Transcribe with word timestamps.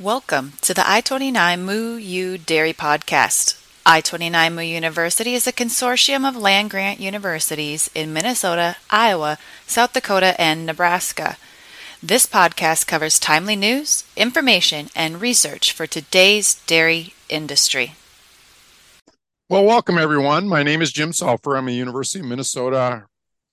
Welcome 0.00 0.54
to 0.62 0.74
the 0.74 0.82
I 0.90 1.00
29 1.00 1.62
Moo 1.62 1.94
U 1.94 2.36
Dairy 2.36 2.72
Podcast. 2.72 3.64
I 3.86 4.00
29 4.00 4.52
Moo 4.52 4.62
University 4.62 5.34
is 5.34 5.46
a 5.46 5.52
consortium 5.52 6.28
of 6.28 6.34
land 6.34 6.70
grant 6.70 6.98
universities 6.98 7.88
in 7.94 8.12
Minnesota, 8.12 8.74
Iowa, 8.90 9.38
South 9.68 9.92
Dakota, 9.92 10.34
and 10.36 10.66
Nebraska. 10.66 11.36
This 12.02 12.26
podcast 12.26 12.88
covers 12.88 13.20
timely 13.20 13.54
news, 13.54 14.02
information, 14.16 14.88
and 14.96 15.20
research 15.20 15.70
for 15.70 15.86
today's 15.86 16.56
dairy 16.66 17.14
industry. 17.28 17.94
Well, 19.48 19.64
welcome 19.64 19.96
everyone. 19.96 20.48
My 20.48 20.64
name 20.64 20.82
is 20.82 20.90
Jim 20.90 21.12
Salfer. 21.12 21.56
I'm 21.56 21.68
a 21.68 21.70
University 21.70 22.18
of 22.18 22.26
Minnesota 22.26 23.04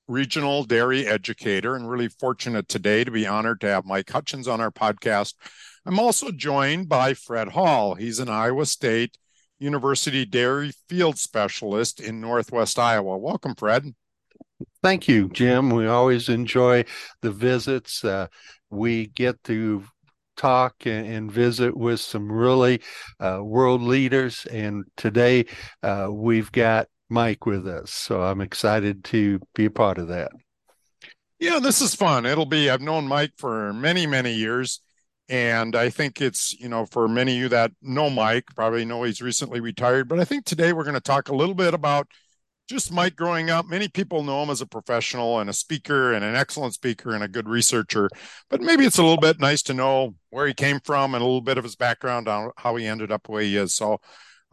regional 0.08 0.64
dairy 0.64 1.06
educator 1.06 1.76
and 1.76 1.90
really 1.90 2.08
fortunate 2.08 2.68
today 2.68 3.04
to 3.04 3.12
be 3.12 3.28
honored 3.28 3.62
to 3.62 3.68
have 3.68 3.86
Mike 3.86 4.08
Hutjens 4.08 4.52
on 4.52 4.60
our 4.60 4.72
podcast 4.72 5.36
I'm 5.86 6.00
also 6.00 6.32
joined 6.32 6.90
by 6.90 7.14
Fred 7.14 7.50
Hall. 7.50 7.96
He's 7.96 8.20
an 8.20 8.30
Iowa 8.30 8.66
State 8.66 9.18
University 9.60 10.26
dairy 10.26 10.72
field 10.88 11.18
specialist 11.18 12.00
in 12.00 12.22
Northwest 12.22 12.78
Iowa. 12.78 13.18
Welcome, 13.18 13.56
Fred. 13.56 13.94
Thank 14.84 15.08
you, 15.08 15.30
Jim. 15.30 15.70
We 15.70 15.88
always 15.88 16.30
enjoy 16.30 16.86
the 17.22 17.32
visits. 17.32 18.04
Uh, 18.04 18.28
we 18.70 19.08
get 19.08 19.44
to 19.46 19.84
talk 20.38 20.74
and, 20.86 21.32
visit 21.32 21.76
with 21.78 22.00
some 22.00 22.32
really 22.32 22.82
uh, 23.20 23.40
world 23.44 23.82
leaders. 23.82 24.46
And 24.48 24.86
today 24.98 25.46
uh, 25.84 26.08
we've 26.10 26.52
got 26.52 26.88
Mike 27.10 27.46
with 27.46 27.68
us. 27.68 27.92
So 27.92 28.22
I'm 28.22 28.42
excited 28.42 29.04
to 29.06 29.40
be 29.54 29.66
a 29.66 29.72
part 29.72 29.98
of 29.98 30.08
that. 30.08 30.32
Yeah, 31.40 31.60
this 31.60 31.82
is 31.82 31.94
fun. 31.96 32.26
It'll 32.26 32.46
be, 32.46 32.70
I've 32.70 32.82
known 32.82 33.08
Mike 33.08 33.34
for 33.38 33.74
many, 33.74 34.08
many 34.08 34.34
years. 34.34 34.82
And 35.32 35.78
I 35.78 35.90
think 35.90 36.20
it's, 36.20 36.60
you 36.60 36.68
know, 36.68 36.86
for 36.86 37.08
many 37.08 37.32
of 37.32 37.38
you 37.38 37.50
that 37.50 37.72
know 37.82 38.10
Mike, 38.10 38.48
probably 38.54 38.84
know 38.84 39.04
he's 39.04 39.22
recently 39.22 39.62
retired. 39.62 40.10
But 40.10 40.20
I 40.20 40.26
think 40.26 40.44
today 40.44 40.74
we're 40.74 40.84
going 40.84 40.94
to 40.94 41.00
talk 41.00 41.30
a 41.30 41.36
little 41.36 41.56
bit 41.56 41.74
about 41.74 42.10
just 42.68 42.92
Mike 42.92 43.16
growing 43.16 43.50
up. 43.50 43.66
Many 43.66 43.88
people 43.88 44.24
know 44.24 44.44
him 44.44 44.50
as 44.50 44.60
a 44.60 44.66
professional 44.66 45.40
and 45.40 45.50
a 45.50 45.54
speaker 45.54 46.12
and 46.12 46.26
an 46.26 46.36
excellent 46.36 46.74
speaker 46.74 47.12
and 47.12 47.24
a 47.24 47.30
good 47.30 47.48
researcher. 47.48 48.10
But 48.50 48.60
maybe 48.60 48.86
it's 48.86 48.98
a 48.98 49.04
little 49.04 49.22
bit 49.22 49.40
nice 49.40 49.64
to 49.64 49.74
know 49.74 50.16
where 50.32 50.48
he 50.48 50.54
came 50.54 50.82
from 50.82 51.16
and 51.16 51.22
a 51.22 51.26
little 51.26 51.40
bit 51.40 51.58
of 51.58 51.64
his 51.64 51.78
background 51.78 52.28
on 52.28 52.52
how 52.58 52.76
he 52.76 52.86
ended 52.86 53.10
up 53.10 53.30
way 53.30 53.46
he 53.46 53.56
is. 53.56 53.74
So, 53.74 54.02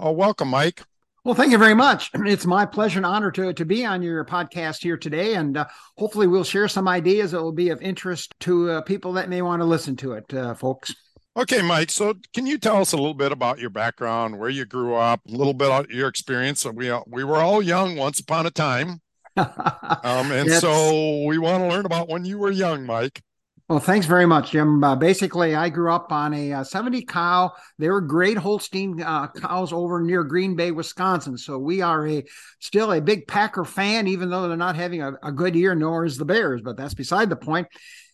uh, 0.01 0.13
welcome, 0.13 0.47
Mike. 0.47 0.85
Well, 1.29 1.35
thank 1.35 1.53
you 1.53 1.59
very 1.59 1.75
much. 1.75 2.11
It's 2.25 2.47
my 2.47 2.65
pleasure 2.65 3.01
and 3.01 3.05
honor 3.05 3.31
to, 3.33 3.53
to 3.53 3.65
be 3.67 3.85
on 3.85 4.01
your 4.01 4.25
podcast 4.25 4.83
here 4.83 4.97
today. 4.97 5.35
And 5.35 5.59
uh, 5.59 5.67
hopefully, 5.99 6.27
we'll 6.27 6.43
share 6.43 6.69
some 6.69 6.89
ideas 6.89 7.33
that 7.33 7.43
will 7.43 7.53
be 7.53 7.69
of 7.69 7.83
interest 7.83 8.35
to 8.41 8.71
uh, 8.71 8.81
people 8.81 9.13
that 9.13 9.29
may 9.29 9.43
want 9.43 9.61
to 9.61 9.67
listen 9.67 9.95
to 9.97 10.13
it, 10.15 10.33
uh, 10.33 10.55
folks. 10.55 10.95
Okay, 11.37 11.61
Mike. 11.61 11.91
So, 11.91 12.15
can 12.33 12.47
you 12.47 12.57
tell 12.57 12.79
us 12.79 12.95
a 12.95 12.97
little 12.97 13.13
bit 13.13 13.31
about 13.31 13.59
your 13.59 13.69
background, 13.69 14.39
where 14.39 14.49
you 14.49 14.65
grew 14.65 14.95
up, 14.95 15.21
a 15.29 15.31
little 15.31 15.53
bit 15.53 15.67
about 15.67 15.91
your 15.91 16.09
experience? 16.09 16.65
We 16.65 16.91
we 17.07 17.25
were 17.25 17.37
all 17.37 17.61
young 17.61 17.97
once 17.97 18.21
upon 18.21 18.47
a 18.47 18.51
time, 18.51 19.03
um, 19.37 20.33
and 20.33 20.51
so 20.51 21.25
we 21.25 21.37
want 21.37 21.63
to 21.63 21.69
learn 21.69 21.85
about 21.85 22.09
when 22.09 22.25
you 22.25 22.39
were 22.39 22.51
young, 22.51 22.87
Mike. 22.87 23.21
Well, 23.69 23.81
thanks 23.81 24.07
very 24.07 24.25
much, 24.25 24.53
Jim. 24.53 24.83
Uh, 24.83 24.97
basically, 24.97 25.55
I 25.55 25.69
grew 25.69 25.93
up 25.93 26.11
on 26.11 26.33
a 26.33 26.55
uh, 26.55 26.65
70 26.65 27.05
cow. 27.05 27.53
They 27.79 27.91
were 27.91 28.01
great 28.01 28.39
Holstein 28.39 29.03
uh, 29.03 29.29
cows 29.29 29.75
over 29.75 30.01
near 30.01 30.25
Green 30.25 30.57
Bay, 30.57 30.71
Wisconsin. 30.71 31.37
So 31.37 31.59
we 31.59 31.83
are 31.83 32.09
a 32.09 32.25
still 32.61 32.93
a 32.93 33.01
big 33.03 33.27
Packer 33.27 33.67
fan, 33.67 34.09
even 34.09 34.31
though 34.31 34.49
they're 34.49 34.57
not 34.57 34.77
having 34.77 35.03
a, 35.03 35.13
a 35.23 35.31
good 35.31 35.55
year, 35.55 35.75
nor 35.75 36.07
is 36.07 36.17
the 36.17 36.25
Bears. 36.25 36.63
But 36.63 36.79
that's 36.79 36.95
beside 36.95 37.29
the 37.29 37.37
point. 37.37 37.69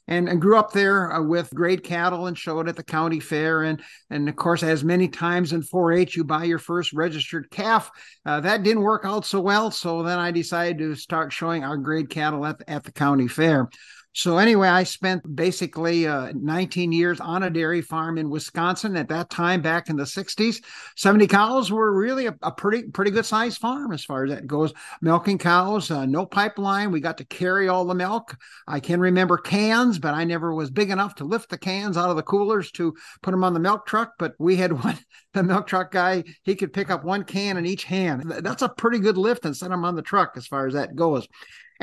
And, 0.08 0.28
and 0.28 0.40
grew 0.40 0.58
up 0.58 0.72
there 0.72 1.10
uh, 1.12 1.22
with 1.22 1.54
great 1.54 1.84
cattle 1.84 2.26
and 2.26 2.36
showed 2.36 2.68
at 2.68 2.74
the 2.74 2.82
county 2.82 3.20
fair. 3.20 3.62
And, 3.62 3.80
and 4.10 4.28
of 4.28 4.34
course, 4.34 4.64
as 4.64 4.82
many 4.82 5.06
times 5.06 5.52
in 5.52 5.62
4 5.62 5.92
H, 5.92 6.16
you 6.16 6.24
buy 6.24 6.44
your 6.44 6.58
first 6.58 6.92
registered 6.92 7.48
calf. 7.50 7.90
Uh, 8.26 8.40
that 8.40 8.64
didn't 8.64 8.82
work 8.82 9.04
out 9.04 9.24
so 9.24 9.40
well. 9.40 9.70
So 9.70 10.02
then 10.02 10.18
I 10.18 10.32
decided 10.32 10.78
to 10.78 10.96
start 10.96 11.32
showing 11.32 11.62
our 11.62 11.76
great 11.76 12.10
cattle 12.10 12.44
at, 12.44 12.60
at 12.66 12.82
the 12.82 12.92
county 12.92 13.28
fair. 13.28 13.70
So 14.16 14.38
anyway, 14.38 14.68
I 14.68 14.84
spent 14.84 15.34
basically 15.34 16.06
uh, 16.06 16.30
19 16.36 16.92
years 16.92 17.18
on 17.18 17.42
a 17.42 17.50
dairy 17.50 17.82
farm 17.82 18.16
in 18.16 18.30
Wisconsin. 18.30 18.96
At 18.96 19.08
that 19.08 19.28
time, 19.28 19.60
back 19.60 19.90
in 19.90 19.96
the 19.96 20.04
60s, 20.04 20.62
70 20.94 21.26
cows 21.26 21.72
were 21.72 21.92
really 21.92 22.26
a, 22.26 22.38
a 22.42 22.52
pretty 22.52 22.84
pretty 22.84 23.10
good 23.10 23.26
sized 23.26 23.58
farm 23.58 23.90
as 23.90 24.04
far 24.04 24.24
as 24.24 24.30
that 24.30 24.46
goes. 24.46 24.72
Milking 25.02 25.38
cows, 25.38 25.90
uh, 25.90 26.06
no 26.06 26.26
pipeline. 26.26 26.92
We 26.92 27.00
got 27.00 27.18
to 27.18 27.24
carry 27.24 27.66
all 27.66 27.84
the 27.84 27.94
milk. 27.94 28.36
I 28.68 28.78
can 28.78 29.00
remember 29.00 29.36
cans, 29.36 29.98
but 29.98 30.14
I 30.14 30.22
never 30.22 30.54
was 30.54 30.70
big 30.70 30.90
enough 30.90 31.16
to 31.16 31.24
lift 31.24 31.50
the 31.50 31.58
cans 31.58 31.96
out 31.96 32.10
of 32.10 32.16
the 32.16 32.22
coolers 32.22 32.70
to 32.72 32.94
put 33.20 33.32
them 33.32 33.42
on 33.42 33.52
the 33.52 33.58
milk 33.58 33.84
truck. 33.84 34.12
But 34.16 34.34
we 34.38 34.54
had 34.54 34.72
one. 34.84 34.98
The 35.32 35.42
milk 35.42 35.66
truck 35.66 35.90
guy, 35.90 36.22
he 36.44 36.54
could 36.54 36.72
pick 36.72 36.92
up 36.92 37.02
one 37.02 37.24
can 37.24 37.56
in 37.56 37.66
each 37.66 37.82
hand. 37.82 38.32
That's 38.38 38.62
a 38.62 38.68
pretty 38.68 39.00
good 39.00 39.18
lift 39.18 39.44
and 39.44 39.56
set 39.56 39.70
them 39.70 39.84
on 39.84 39.96
the 39.96 40.02
truck 40.02 40.34
as 40.36 40.46
far 40.46 40.68
as 40.68 40.74
that 40.74 40.94
goes 40.94 41.26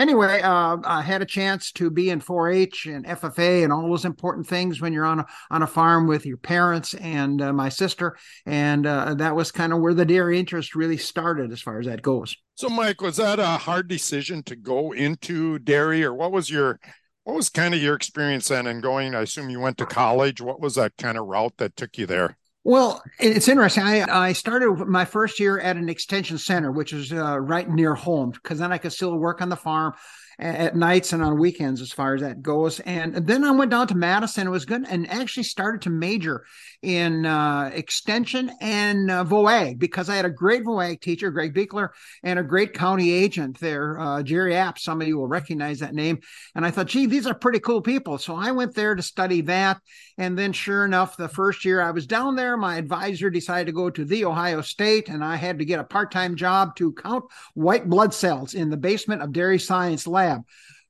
anyway, 0.02 0.42
uh, 0.42 0.78
I 0.84 1.02
had 1.02 1.22
a 1.22 1.26
chance 1.26 1.72
to 1.74 1.90
be 1.90 2.10
in 2.10 2.20
4-H 2.20 2.88
and 2.88 3.06
FFA 3.06 3.64
and 3.64 3.72
all 3.72 3.88
those 3.88 4.06
important 4.06 4.48
things 4.48 4.82
when 4.82 4.92
you're 4.92 5.06
on 5.06 5.20
a 5.20 5.26
on 5.50 5.62
a 5.62 5.68
farm 5.68 6.08
with 6.08 6.26
your 6.26 6.38
parents 6.38 6.94
and 6.96 7.42
uh, 7.42 7.54
my 7.54 7.70
sister, 7.70 8.18
and 8.46 8.86
uh, 8.86 9.14
that 9.16 9.36
was 9.36 9.52
kind 9.52 9.72
of 9.72 9.80
where 9.80 9.94
the 9.94 10.06
dairy 10.06 10.40
interest 10.40 10.76
really 10.76 10.98
started 10.98 11.52
as 11.52 11.62
far 11.62 11.80
as 11.80 11.86
that 11.86 12.02
goes. 12.02 12.36
So, 12.56 12.70
Mike, 12.70 13.02
was 13.02 13.18
that 13.18 13.40
a 13.40 13.46
hard 13.46 13.88
decision 13.88 14.44
to 14.44 14.56
go 14.56 14.92
into 14.92 15.60
dairy, 15.60 16.04
or 16.04 16.14
what 16.14 16.32
was 16.32 16.50
your 16.50 16.80
what 17.24 17.36
was 17.36 17.50
kind 17.50 17.74
of 17.74 17.82
your 17.82 17.96
experience 17.96 18.48
then 18.48 18.68
in 18.68 18.82
going? 18.82 19.14
I 19.14 19.22
assume 19.22 19.50
you 19.50 19.60
went 19.60 19.78
to 19.78 19.86
college. 19.86 20.42
What 20.42 20.60
was 20.60 20.76
that 20.76 20.98
kind 20.98 21.18
of 21.18 21.28
route 21.28 21.58
that 21.58 21.76
took 21.76 21.98
you 21.98 22.06
there? 22.06 22.38
Well, 22.64 23.02
it's 23.20 23.48
interesting. 23.48 23.84
I, 23.84 24.28
I 24.28 24.34
started 24.34 24.72
my 24.88 25.04
first 25.06 25.40
year 25.40 25.60
at 25.60 25.78
an 25.78 25.90
extension 25.90 26.38
center, 26.38 26.72
which 26.72 26.94
is 26.94 27.12
uh, 27.12 27.40
right 27.40 27.68
near 27.68 27.96
home, 27.96 28.32
because 28.32 28.60
then 28.60 28.72
I 28.72 28.78
could 28.78 28.94
still 28.94 29.18
work 29.18 29.42
on 29.42 29.50
the 29.50 29.56
farm 29.56 29.94
at 30.42 30.76
nights 30.76 31.14
and 31.14 31.22
on 31.22 31.38
weekends 31.38 31.82
as 31.82 31.92
far 31.92 32.16
as 32.16 32.22
that 32.22 32.42
goes. 32.42 32.80
And 32.82 33.16
then 33.28 33.44
I 33.44 33.52
went 33.52 33.70
down 33.70 33.88
to 33.88 33.96
Madison. 33.96 34.48
It 34.48 34.52
was 34.52 34.66
good 34.66 34.86
and 34.90 35.10
actually 35.10 35.44
started 35.44 35.84
to 35.84 35.92
major 35.92 36.46
in 36.82 37.28
uh, 37.28 37.70
extension 37.74 38.52
and 38.60 39.12
uh, 39.12 39.24
VOAG 39.24 39.78
because 39.78 40.10
I 40.10 40.16
had 40.16 40.26
a 40.26 40.32
great 40.32 40.64
VOAG 40.64 41.00
teacher, 41.00 41.30
Greg 41.30 41.54
Beekler, 41.54 41.90
and 42.24 42.40
a 42.40 42.44
great 42.44 42.74
county 42.74 43.12
agent 43.12 43.60
there, 43.60 44.00
uh, 44.00 44.24
Jerry 44.24 44.54
Apps. 44.54 44.80
Some 44.80 45.00
of 45.00 45.08
you 45.08 45.18
will 45.18 45.28
recognize 45.28 45.80
that 45.80 45.94
name. 45.94 46.20
And 46.56 46.66
I 46.66 46.72
thought, 46.72 46.88
gee, 46.88 47.06
these 47.06 47.28
are 47.28 47.36
pretty 47.36 47.60
cool 47.60 47.82
people. 47.82 48.18
So 48.18 48.36
I 48.36 48.52
went 48.52 48.74
there 48.74 48.96
to 48.96 49.04
study 49.04 49.42
that. 49.42 49.80
And 50.18 50.38
then, 50.38 50.54
sure 50.54 50.86
enough, 50.86 51.18
the 51.18 51.28
first 51.28 51.66
year 51.66 51.82
I 51.82 51.92
was 51.92 52.08
down 52.08 52.36
there, 52.36 52.58
my 52.58 52.78
advisor 52.78 53.30
decided 53.30 53.68
to 53.68 53.74
go 53.74 53.92
to 53.92 54.06
the 54.06 54.26
Ohio 54.26 54.62
State, 54.62 55.08
and 55.08 55.24
I 55.24 55.36
had 55.36 55.60
to 55.60 55.66
get 55.66 55.80
a 55.80 55.84
part 55.84 56.12
time 56.12 56.36
job 56.36 56.76
to 56.78 56.94
count 56.94 57.26
white 57.54 57.88
blood 57.88 58.14
cells 58.14 58.56
in 58.56 58.70
the 58.70 58.78
basement 58.78 59.22
of 59.22 59.32
Dairy 59.32 59.60
Science 59.60 60.08
Lab 60.08 60.31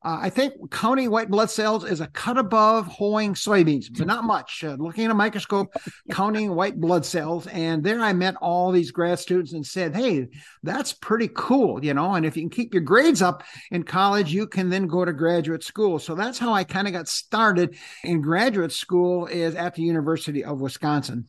Uh, 0.03 0.17
I 0.19 0.29
think 0.31 0.71
counting 0.71 1.11
white 1.11 1.29
blood 1.29 1.51
cells 1.51 1.83
is 1.83 2.01
a 2.01 2.07
cut 2.07 2.39
above 2.39 2.87
hoeing 2.87 3.35
soybeans, 3.35 3.85
but 3.95 4.07
not 4.07 4.23
much. 4.23 4.63
Uh, 4.63 4.75
looking 4.79 5.05
at 5.05 5.11
a 5.11 5.15
microscope, 5.15 5.75
counting 6.09 6.55
white 6.55 6.79
blood 6.79 7.05
cells. 7.05 7.45
And 7.47 7.83
there 7.83 7.99
I 7.99 8.11
met 8.11 8.35
all 8.41 8.71
these 8.71 8.89
grad 8.89 9.19
students 9.19 9.53
and 9.53 9.65
said, 9.65 9.95
Hey, 9.95 10.29
that's 10.63 10.91
pretty 10.91 11.29
cool, 11.35 11.85
you 11.85 11.93
know. 11.93 12.15
And 12.15 12.25
if 12.25 12.35
you 12.35 12.41
can 12.41 12.49
keep 12.49 12.73
your 12.73 12.81
grades 12.81 13.21
up 13.21 13.43
in 13.69 13.83
college, 13.83 14.33
you 14.33 14.47
can 14.47 14.69
then 14.69 14.87
go 14.87 15.05
to 15.05 15.13
graduate 15.13 15.63
school. 15.63 15.99
So 15.99 16.15
that's 16.15 16.39
how 16.39 16.51
I 16.51 16.63
kind 16.63 16.87
of 16.87 16.93
got 16.93 17.07
started 17.07 17.77
in 18.03 18.21
graduate 18.21 18.71
school 18.71 19.27
is 19.27 19.53
at 19.53 19.75
the 19.75 19.83
University 19.83 20.43
of 20.43 20.61
Wisconsin. 20.61 21.27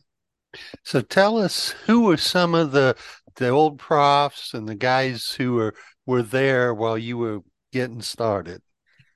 So 0.83 1.01
tell 1.01 1.37
us 1.37 1.75
who 1.85 2.05
were 2.05 2.17
some 2.17 2.55
of 2.55 2.71
the 2.71 2.95
the 3.35 3.49
old 3.49 3.79
profs 3.79 4.53
and 4.53 4.67
the 4.67 4.75
guys 4.75 5.31
who 5.37 5.53
were 5.53 5.75
were 6.05 6.23
there 6.23 6.73
while 6.73 6.97
you 6.97 7.17
were 7.17 7.39
getting 7.73 8.01
started? 8.01 8.61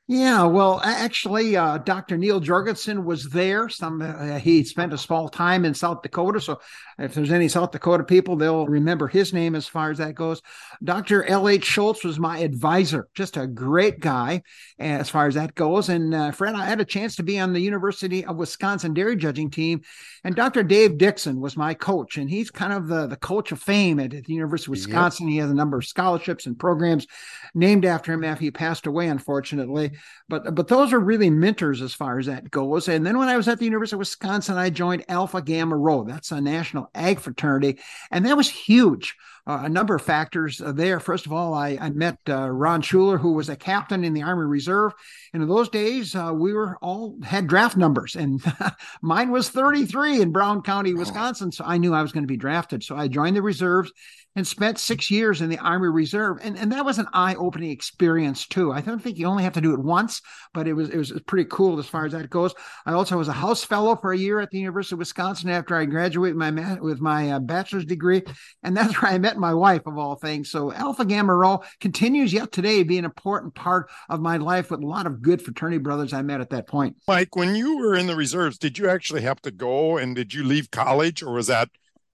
Yeah, 0.09 0.43
well, 0.43 0.79
actually, 0.85 1.57
uh, 1.57 1.79
Dr. 1.79 2.15
Neal 2.15 2.39
Jorgensen 2.39 3.03
was 3.03 3.25
there. 3.25 3.67
Some 3.67 4.01
uh, 4.01 4.39
he 4.39 4.63
spent 4.63 4.93
a 4.93 4.97
small 4.97 5.27
time 5.27 5.65
in 5.65 5.73
South 5.73 6.01
Dakota, 6.01 6.39
so 6.39 6.61
if 6.97 7.13
there's 7.13 7.33
any 7.33 7.49
South 7.49 7.71
Dakota 7.71 8.05
people, 8.05 8.37
they'll 8.37 8.67
remember 8.67 9.09
his 9.09 9.33
name 9.33 9.53
as 9.53 9.67
far 9.67 9.91
as 9.91 9.97
that 9.97 10.15
goes. 10.15 10.41
Dr. 10.81 11.25
L. 11.25 11.49
H. 11.49 11.65
Schultz 11.65 12.05
was 12.05 12.19
my 12.19 12.37
advisor, 12.37 13.09
just 13.15 13.35
a 13.35 13.47
great 13.47 13.99
guy 13.99 14.43
as 14.79 15.09
far 15.09 15.27
as 15.27 15.35
that 15.35 15.55
goes. 15.55 15.89
And 15.89 16.15
uh, 16.15 16.31
Fred, 16.31 16.55
I 16.55 16.63
had 16.63 16.79
a 16.79 16.85
chance 16.85 17.17
to 17.17 17.23
be 17.23 17.37
on 17.37 17.51
the 17.51 17.59
University 17.59 18.23
of 18.23 18.37
Wisconsin 18.37 18.93
dairy 18.93 19.17
judging 19.17 19.51
team, 19.51 19.81
and 20.23 20.35
Dr. 20.35 20.63
Dave 20.63 20.97
Dickson 20.97 21.41
was 21.41 21.57
my 21.57 21.73
coach, 21.73 22.17
and 22.17 22.29
he's 22.29 22.49
kind 22.49 22.71
of 22.71 22.87
the 22.87 23.07
the 23.07 23.17
coach 23.17 23.51
of 23.51 23.61
fame 23.61 23.99
at, 23.99 24.13
at 24.13 24.23
the 24.23 24.33
University 24.33 24.69
of 24.69 24.77
Wisconsin. 24.77 25.27
Yep. 25.27 25.33
He 25.33 25.37
has 25.39 25.51
a 25.51 25.53
number 25.53 25.79
of 25.79 25.85
scholarships 25.85 26.45
and 26.45 26.57
programs 26.57 27.07
named 27.53 27.83
after 27.83 28.13
him 28.13 28.23
after 28.23 28.45
he 28.45 28.51
passed 28.51 28.87
away, 28.87 29.09
unfortunately. 29.09 29.91
But 30.29 30.55
but 30.55 30.67
those 30.67 30.93
are 30.93 30.99
really 30.99 31.29
mentors 31.29 31.81
as 31.81 31.93
far 31.93 32.19
as 32.19 32.25
that 32.25 32.51
goes. 32.51 32.87
And 32.87 33.05
then 33.05 33.17
when 33.17 33.29
I 33.29 33.37
was 33.37 33.47
at 33.47 33.59
the 33.59 33.65
University 33.65 33.95
of 33.95 33.99
Wisconsin, 33.99 34.57
I 34.57 34.69
joined 34.69 35.05
Alpha 35.09 35.41
Gamma 35.41 35.77
Rho. 35.77 36.03
That's 36.03 36.31
a 36.31 36.41
national 36.41 36.89
ag 36.93 37.19
fraternity, 37.19 37.79
and 38.11 38.25
that 38.25 38.37
was 38.37 38.49
huge. 38.49 39.15
uh, 39.47 39.61
a 39.63 39.69
number 39.69 39.95
of 39.95 40.01
factors 40.01 40.61
there. 40.63 40.99
First 40.99 41.25
of 41.25 41.31
all, 41.31 41.53
I, 41.53 41.77
I 41.79 41.89
met 41.89 42.17
uh, 42.27 42.49
Ron 42.49 42.81
Schuler, 42.81 43.17
who 43.17 43.31
was 43.31 43.47
a 43.47 43.55
captain 43.55 44.03
in 44.03 44.13
the 44.13 44.23
Army 44.23 44.45
Reserve, 44.45 44.91
and 45.33 45.41
in 45.41 45.47
those 45.47 45.69
days 45.69 46.13
uh, 46.15 46.33
we 46.35 46.53
were 46.53 46.77
all 46.81 47.17
had 47.23 47.47
draft 47.47 47.77
numbers, 47.77 48.17
and 48.17 48.43
mine 49.01 49.31
was 49.31 49.49
33 49.49 50.21
in 50.21 50.31
Brown 50.33 50.61
County, 50.61 50.93
oh. 50.93 50.97
Wisconsin. 50.97 51.53
So 51.53 51.63
I 51.65 51.77
knew 51.77 51.93
I 51.93 52.01
was 52.01 52.11
going 52.11 52.23
to 52.23 52.27
be 52.27 52.37
drafted. 52.37 52.83
So 52.83 52.97
I 52.97 53.07
joined 53.07 53.37
the 53.37 53.41
reserves 53.41 53.91
and 54.35 54.45
spent 54.45 54.77
six 54.77 55.09
years 55.09 55.41
in 55.41 55.49
the 55.49 55.57
Army 55.57 55.87
Reserve. 55.87 56.37
And, 56.41 56.57
and 56.57 56.71
that 56.71 56.85
was 56.85 56.99
an 56.99 57.07
eye-opening 57.13 57.71
experience 57.71 58.47
too. 58.47 58.71
I 58.71 58.81
don't 58.81 59.01
think 59.01 59.17
you 59.17 59.25
only 59.25 59.43
have 59.43 59.53
to 59.53 59.61
do 59.61 59.73
it 59.73 59.79
once, 59.79 60.21
but 60.53 60.67
it 60.67 60.73
was 60.73 60.89
it 60.89 60.97
was 60.97 61.11
pretty 61.25 61.49
cool 61.49 61.79
as 61.79 61.87
far 61.87 62.05
as 62.05 62.11
that 62.11 62.29
goes. 62.29 62.53
I 62.85 62.93
also 62.93 63.17
was 63.17 63.27
a 63.27 63.33
house 63.33 63.63
fellow 63.63 63.95
for 63.95 64.13
a 64.13 64.17
year 64.17 64.39
at 64.39 64.51
the 64.51 64.59
University 64.59 64.95
of 64.95 64.99
Wisconsin 64.99 65.49
after 65.49 65.75
I 65.75 65.85
graduated 65.85 66.37
my 66.37 66.77
with 66.79 67.01
my 67.01 67.31
uh, 67.31 67.39
bachelor's 67.39 67.85
degree, 67.85 68.21
and 68.63 68.77
that's 68.77 69.01
where 69.01 69.11
I 69.11 69.17
met 69.17 69.37
my 69.37 69.53
wife 69.53 69.87
of 69.87 69.97
all 69.97 70.15
things. 70.15 70.51
So 70.51 70.71
Alpha 70.73 71.05
Gamma 71.05 71.33
Rho 71.33 71.63
continues 71.79 72.31
yet 72.31 72.51
today 72.51 72.79
to 72.79 72.85
be 72.85 72.97
an 72.97 73.05
important 73.05 73.55
part 73.55 73.89
of 74.09 74.21
my 74.21 74.37
life 74.37 74.69
with 74.69 74.81
a 74.81 74.87
lot 74.87 75.07
of 75.07 75.21
good 75.21 75.41
fraternity 75.41 75.79
brothers 75.79 76.13
I 76.13 76.21
met 76.21 76.41
at 76.41 76.51
that 76.51 76.67
point. 76.67 76.95
Mike, 77.07 77.35
when 77.35 77.55
you 77.55 77.77
were 77.77 77.95
in 77.95 78.07
the 78.07 78.15
reserves, 78.15 78.57
did 78.57 78.77
you 78.77 78.89
actually 78.89 79.21
have 79.21 79.41
to 79.41 79.51
go 79.51 79.97
and 79.97 80.15
did 80.15 80.33
you 80.33 80.43
leave 80.43 80.69
college 80.71 81.23
or 81.23 81.33
was 81.33 81.47
that 81.47 81.69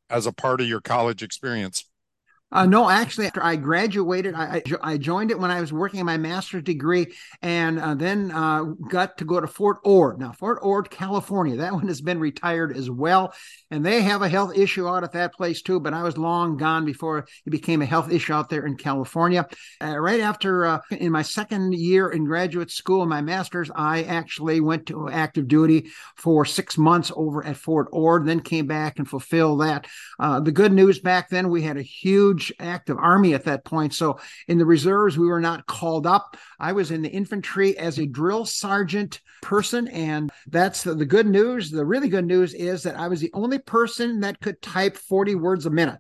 as 0.10 0.26
a 0.26 0.32
part 0.32 0.62
of 0.62 0.68
your 0.68 0.82
college 0.82 1.24
experience? 1.24 1.86
Uh, 2.54 2.68
no, 2.68 2.88
actually, 2.88 3.26
after 3.26 3.44
I 3.44 3.56
graduated, 3.56 4.36
I, 4.36 4.62
I, 4.84 4.98
joined 5.00 5.32
it 5.32 5.40
when 5.40 5.50
I 5.50 5.60
was 5.60 5.74
working 5.74 6.06
my 6.06 6.18
master's 6.18 6.62
degree, 6.62 7.08
and 7.42 7.80
uh, 7.80 7.96
then 7.96 8.30
uh, 8.30 8.64
got 8.64 9.18
to 9.18 9.26
go 9.26 9.40
to 9.40 9.48
Fort 9.48 9.78
Ord. 9.84 10.20
Now, 10.20 10.34
Fort 10.34 10.60
Ord, 10.62 10.92
California, 10.92 11.58
that 11.58 11.74
one 11.74 11.88
has 11.88 12.00
been 12.00 12.20
retired 12.20 12.78
as 12.78 12.92
well, 12.92 13.34
and 13.72 13.84
they 13.84 14.04
have 14.04 14.22
a 14.22 14.30
health 14.30 14.56
issue 14.56 14.88
out 14.88 15.04
at 15.04 15.14
that 15.14 15.34
place 15.34 15.64
too. 15.64 15.80
But 15.80 15.96
I 15.96 16.04
was 16.04 16.16
long 16.16 16.56
gone 16.58 16.86
before 16.86 17.26
it 17.44 17.50
became 17.50 17.82
a 17.82 17.88
health 17.88 18.12
issue 18.12 18.34
out 18.34 18.50
there 18.50 18.68
in 18.68 18.78
California. 18.78 19.48
Uh, 19.82 19.98
right 19.98 20.20
after, 20.20 20.68
uh, 20.68 20.80
in 20.92 21.12
my 21.12 21.24
second 21.24 21.74
year 21.74 22.10
in 22.10 22.24
graduate 22.24 22.70
school, 22.70 23.08
my 23.08 23.22
master's, 23.22 23.72
I 23.76 24.04
actually 24.04 24.60
went 24.60 24.86
to 24.88 25.10
active 25.10 25.48
duty 25.48 25.90
for 26.18 26.46
six 26.46 26.78
months 26.78 27.12
over 27.16 27.44
at 27.44 27.58
Fort 27.58 27.88
Ord, 27.92 28.28
then 28.28 28.42
came 28.42 28.68
back 28.68 29.00
and 29.00 29.10
fulfilled 29.10 29.62
that. 29.62 29.88
Uh, 30.20 30.40
the 30.40 30.52
good 30.52 30.72
news 30.72 31.00
back 31.00 31.30
then, 31.30 31.50
we 31.50 31.64
had 31.64 31.78
a 31.78 31.82
huge 31.82 32.43
huge 32.44 32.54
active 32.60 32.98
army 32.98 33.34
at 33.34 33.46
that 33.46 33.66
point. 33.66 33.94
So 33.94 34.20
in 34.48 34.58
the 34.58 34.66
reserves, 34.66 35.18
we 35.18 35.28
were 35.28 35.42
not 35.42 35.66
called 35.68 36.08
up. 36.08 36.38
I 36.60 36.74
was 36.74 36.92
in 36.92 37.02
the 37.02 37.10
infantry 37.10 37.78
as 37.78 38.00
a 38.00 38.06
drill 38.06 38.46
sergeant 38.46 39.22
person. 39.42 39.88
And 39.88 40.32
that's 40.48 40.84
the, 40.84 40.96
the 40.96 41.06
good 41.06 41.28
news. 41.28 41.72
The 41.72 41.86
really 41.86 42.10
good 42.10 42.26
news 42.26 42.54
is 42.54 42.84
that 42.84 42.98
I 42.98 43.08
was 43.08 43.20
the 43.20 43.32
only 43.34 43.60
person 43.60 44.22
that 44.22 44.40
could 44.42 44.62
type 44.62 44.98
40 44.98 45.36
words 45.36 45.66
a 45.66 45.70
minute. 45.70 46.00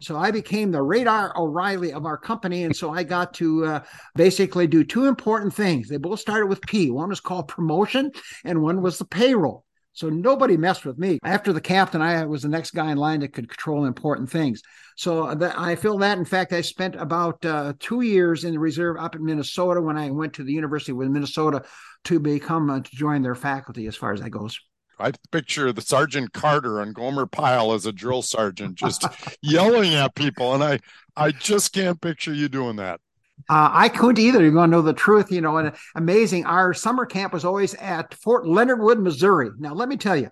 So 0.00 0.16
I 0.16 0.32
became 0.32 0.72
the 0.72 0.82
radar 0.82 1.32
O'Reilly 1.38 1.92
of 1.92 2.04
our 2.04 2.18
company. 2.18 2.64
And 2.64 2.74
so 2.74 2.90
I 2.90 3.04
got 3.04 3.32
to 3.34 3.64
uh, 3.64 3.80
basically 4.16 4.66
do 4.66 4.82
two 4.82 5.06
important 5.06 5.54
things. 5.54 5.88
They 5.88 5.98
both 5.98 6.18
started 6.18 6.46
with 6.46 6.62
P. 6.62 6.90
One 6.90 7.10
was 7.10 7.20
called 7.20 7.46
promotion, 7.46 8.10
and 8.44 8.60
one 8.60 8.82
was 8.82 8.98
the 8.98 9.04
payroll. 9.04 9.63
So 9.94 10.10
nobody 10.10 10.56
messed 10.56 10.84
with 10.84 10.98
me. 10.98 11.18
After 11.22 11.52
the 11.52 11.60
captain, 11.60 12.02
I 12.02 12.24
was 12.26 12.42
the 12.42 12.48
next 12.48 12.72
guy 12.72 12.90
in 12.90 12.98
line 12.98 13.20
that 13.20 13.32
could 13.32 13.48
control 13.48 13.84
important 13.84 14.28
things. 14.28 14.60
So 14.96 15.34
that, 15.34 15.58
I 15.58 15.76
feel 15.76 15.98
that. 15.98 16.18
In 16.18 16.24
fact, 16.24 16.52
I 16.52 16.60
spent 16.60 16.96
about 16.96 17.44
uh, 17.44 17.74
two 17.78 18.00
years 18.02 18.44
in 18.44 18.52
the 18.52 18.58
reserve 18.58 18.96
up 18.98 19.14
in 19.14 19.24
Minnesota 19.24 19.80
when 19.80 19.96
I 19.96 20.10
went 20.10 20.34
to 20.34 20.44
the 20.44 20.52
University 20.52 20.92
of 20.92 20.98
Minnesota 20.98 21.62
to 22.04 22.18
become 22.18 22.70
uh, 22.70 22.80
to 22.80 22.96
join 22.96 23.22
their 23.22 23.36
faculty. 23.36 23.86
As 23.86 23.96
far 23.96 24.12
as 24.12 24.20
that 24.20 24.30
goes. 24.30 24.58
I 24.98 25.12
picture 25.32 25.72
the 25.72 25.80
Sergeant 25.80 26.32
Carter 26.32 26.80
on 26.80 26.92
Gomer 26.92 27.26
Pyle 27.26 27.72
as 27.72 27.86
a 27.86 27.92
drill 27.92 28.22
sergeant, 28.22 28.76
just 28.76 29.04
yelling 29.42 29.94
at 29.94 30.14
people, 30.14 30.54
and 30.54 30.62
I 30.62 30.80
I 31.16 31.30
just 31.30 31.72
can't 31.72 32.00
picture 32.00 32.32
you 32.32 32.48
doing 32.48 32.76
that. 32.76 33.00
Uh, 33.48 33.68
I 33.72 33.88
couldn't 33.88 34.20
either. 34.20 34.42
You're 34.42 34.52
going 34.52 34.70
to 34.70 34.76
know 34.76 34.82
the 34.82 34.92
truth, 34.92 35.30
you 35.30 35.40
know. 35.40 35.58
And 35.58 35.72
amazing. 35.94 36.46
Our 36.46 36.72
summer 36.72 37.04
camp 37.04 37.32
was 37.32 37.44
always 37.44 37.74
at 37.74 38.14
Fort 38.14 38.46
Leonard 38.46 38.80
Wood, 38.80 39.00
Missouri. 39.00 39.50
Now, 39.58 39.74
let 39.74 39.88
me 39.88 39.96
tell 39.96 40.16
you, 40.16 40.30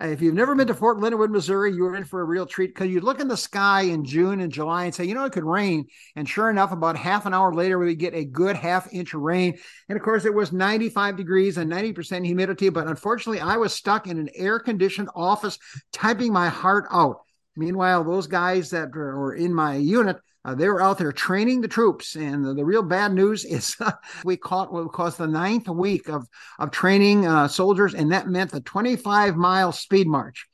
if 0.00 0.22
you've 0.22 0.34
never 0.34 0.54
been 0.54 0.66
to 0.68 0.74
Fort 0.74 0.98
Leonard 0.98 1.18
Wood, 1.18 1.30
Missouri, 1.30 1.72
you're 1.72 1.94
in 1.94 2.04
for 2.04 2.22
a 2.22 2.24
real 2.24 2.46
treat 2.46 2.74
because 2.74 2.88
you 2.88 3.00
look 3.00 3.20
in 3.20 3.28
the 3.28 3.36
sky 3.36 3.82
in 3.82 4.04
June 4.04 4.40
and 4.40 4.50
July 4.50 4.86
and 4.86 4.94
say, 4.94 5.04
you 5.04 5.14
know, 5.14 5.24
it 5.24 5.32
could 5.32 5.44
rain. 5.44 5.86
And 6.16 6.26
sure 6.26 6.48
enough, 6.48 6.72
about 6.72 6.96
half 6.96 7.26
an 7.26 7.34
hour 7.34 7.52
later, 7.52 7.78
we 7.78 7.94
get 7.94 8.14
a 8.14 8.24
good 8.24 8.56
half 8.56 8.92
inch 8.92 9.12
of 9.12 9.20
rain. 9.20 9.58
And 9.88 9.98
of 9.98 10.02
course, 10.02 10.24
it 10.24 10.32
was 10.32 10.52
95 10.52 11.16
degrees 11.18 11.58
and 11.58 11.70
90% 11.70 12.24
humidity. 12.24 12.70
But 12.70 12.86
unfortunately, 12.86 13.40
I 13.40 13.58
was 13.58 13.74
stuck 13.74 14.06
in 14.06 14.18
an 14.18 14.30
air 14.34 14.58
conditioned 14.58 15.10
office 15.14 15.58
typing 15.92 16.32
my 16.32 16.48
heart 16.48 16.86
out. 16.90 17.18
Meanwhile, 17.54 18.04
those 18.04 18.26
guys 18.26 18.70
that 18.70 18.94
were 18.94 19.34
in 19.34 19.52
my 19.52 19.76
unit, 19.76 20.16
uh, 20.44 20.54
they 20.54 20.68
were 20.68 20.80
out 20.80 20.98
there 20.98 21.12
training 21.12 21.60
the 21.60 21.68
troops, 21.68 22.16
and 22.16 22.44
the, 22.44 22.54
the 22.54 22.64
real 22.64 22.82
bad 22.82 23.12
news 23.12 23.44
is 23.56 23.76
uh, 23.80 23.92
we 24.24 24.36
caught 24.36 24.72
what 24.72 24.96
was 24.96 25.16
the 25.16 25.26
ninth 25.26 25.68
week 25.68 26.08
of 26.08 26.26
of 26.58 26.70
training 26.70 27.26
uh, 27.26 27.48
soldiers, 27.48 27.94
and 27.94 28.12
that 28.12 28.28
meant 28.28 28.50
the 28.50 28.60
25 28.60 29.36
mile 29.36 29.72
speed 29.72 30.06
march. 30.06 30.46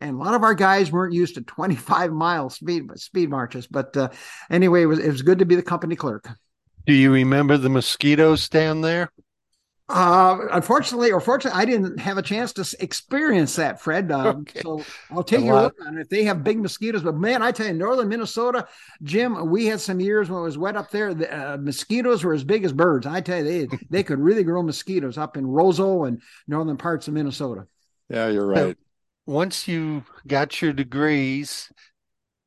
And 0.00 0.16
a 0.16 0.18
lot 0.18 0.34
of 0.34 0.42
our 0.42 0.54
guys 0.54 0.90
weren't 0.90 1.14
used 1.14 1.36
to 1.36 1.42
25 1.42 2.12
mile 2.12 2.50
speed 2.50 2.84
speed 2.96 3.30
marches, 3.30 3.66
but 3.66 3.96
uh, 3.96 4.08
anyway, 4.50 4.82
it 4.82 4.86
was 4.86 4.98
it 4.98 5.10
was 5.10 5.22
good 5.22 5.38
to 5.40 5.46
be 5.46 5.56
the 5.56 5.62
company 5.62 5.96
clerk. 5.96 6.28
Do 6.86 6.92
you 6.92 7.12
remember 7.12 7.56
the 7.56 7.68
mosquitoes 7.68 8.48
down 8.48 8.80
there? 8.80 9.12
Uh, 9.88 10.46
unfortunately, 10.52 11.10
or 11.10 11.20
fortunately, 11.20 11.60
I 11.60 11.64
didn't 11.64 11.98
have 11.98 12.16
a 12.16 12.22
chance 12.22 12.52
to 12.54 12.76
experience 12.80 13.56
that, 13.56 13.80
Fred. 13.80 14.10
Um, 14.22 14.42
okay. 14.42 14.60
So 14.60 14.84
I'll 15.10 15.24
take 15.24 15.40
a 15.40 15.44
your 15.44 15.62
look 15.62 15.74
on 15.86 15.96
it. 15.96 16.02
If 16.02 16.08
they 16.08 16.24
have 16.24 16.44
big 16.44 16.58
mosquitoes, 16.58 17.02
but 17.02 17.16
man, 17.16 17.42
I 17.42 17.50
tell 17.50 17.66
you, 17.66 17.72
northern 17.72 18.08
Minnesota, 18.08 18.68
Jim, 19.02 19.50
we 19.50 19.66
had 19.66 19.80
some 19.80 20.00
years 20.00 20.28
when 20.28 20.40
it 20.40 20.44
was 20.44 20.58
wet 20.58 20.76
up 20.76 20.90
there. 20.90 21.14
The 21.14 21.54
uh, 21.54 21.56
mosquitoes 21.56 22.22
were 22.22 22.34
as 22.34 22.44
big 22.44 22.64
as 22.64 22.72
birds. 22.72 23.06
I 23.06 23.20
tell 23.20 23.38
you, 23.44 23.66
they 23.66 23.78
they 23.90 24.02
could 24.02 24.18
really 24.18 24.44
grow 24.44 24.62
mosquitoes 24.62 25.18
up 25.18 25.36
in 25.36 25.46
Roseau 25.46 26.06
and 26.06 26.20
northern 26.46 26.76
parts 26.76 27.08
of 27.08 27.14
Minnesota. 27.14 27.66
Yeah, 28.08 28.28
you're 28.28 28.46
right. 28.46 28.76
once 29.26 29.66
you 29.66 30.04
got 30.26 30.60
your 30.60 30.72
degrees, 30.72 31.72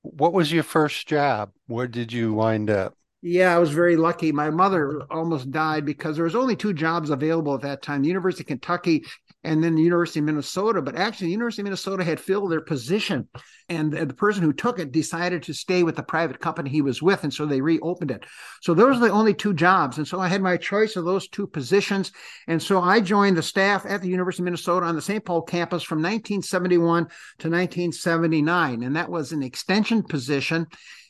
what 0.03 0.33
was 0.33 0.51
your 0.51 0.63
first 0.63 1.07
job? 1.07 1.51
Where 1.67 1.87
did 1.87 2.13
you 2.13 2.33
wind 2.33 2.69
up? 2.69 2.95
Yeah, 3.27 3.55
I 3.55 3.57
was 3.57 3.71
very 3.71 3.95
lucky. 3.95 4.31
My 4.31 4.51
mother 4.51 5.01
almost 5.09 5.49
died 5.49 5.83
because 5.83 6.15
there 6.15 6.25
was 6.25 6.35
only 6.35 6.55
two 6.55 6.73
jobs 6.73 7.09
available 7.09 7.55
at 7.55 7.61
that 7.61 7.81
time: 7.81 8.03
the 8.03 8.07
University 8.07 8.43
of 8.43 8.47
Kentucky 8.47 9.03
and 9.43 9.63
then 9.63 9.73
the 9.73 9.81
University 9.81 10.19
of 10.19 10.25
Minnesota. 10.25 10.79
But 10.79 10.95
actually, 10.95 11.27
the 11.27 11.31
University 11.31 11.63
of 11.63 11.65
Minnesota 11.65 12.03
had 12.03 12.19
filled 12.19 12.51
their 12.51 12.61
position, 12.61 13.27
and 13.67 13.91
the 13.91 14.13
person 14.13 14.43
who 14.43 14.53
took 14.53 14.77
it 14.77 14.91
decided 14.91 15.41
to 15.41 15.55
stay 15.55 15.81
with 15.81 15.95
the 15.95 16.03
private 16.03 16.39
company 16.39 16.69
he 16.69 16.83
was 16.83 17.01
with, 17.01 17.23
and 17.23 17.33
so 17.33 17.47
they 17.47 17.61
reopened 17.61 18.11
it. 18.11 18.27
So 18.61 18.75
those 18.75 18.99
were 18.99 19.07
the 19.07 19.13
only 19.13 19.33
two 19.33 19.55
jobs, 19.55 19.97
and 19.97 20.07
so 20.07 20.19
I 20.19 20.27
had 20.27 20.43
my 20.43 20.55
choice 20.55 20.95
of 20.95 21.05
those 21.05 21.27
two 21.27 21.47
positions, 21.47 22.11
and 22.47 22.61
so 22.61 22.79
I 22.79 23.01
joined 23.01 23.37
the 23.37 23.43
staff 23.43 23.87
at 23.87 24.03
the 24.03 24.09
University 24.09 24.43
of 24.43 24.45
Minnesota 24.45 24.85
on 24.85 24.95
the 24.95 25.01
St. 25.01 25.25
Paul 25.25 25.41
campus 25.41 25.81
from 25.81 25.97
1971 25.97 27.05
to 27.05 27.49
1979, 27.49 28.83
and 28.83 28.95
that 28.95 29.09
was 29.09 29.31
an 29.31 29.41
extension 29.41 30.03
position. 30.03 30.67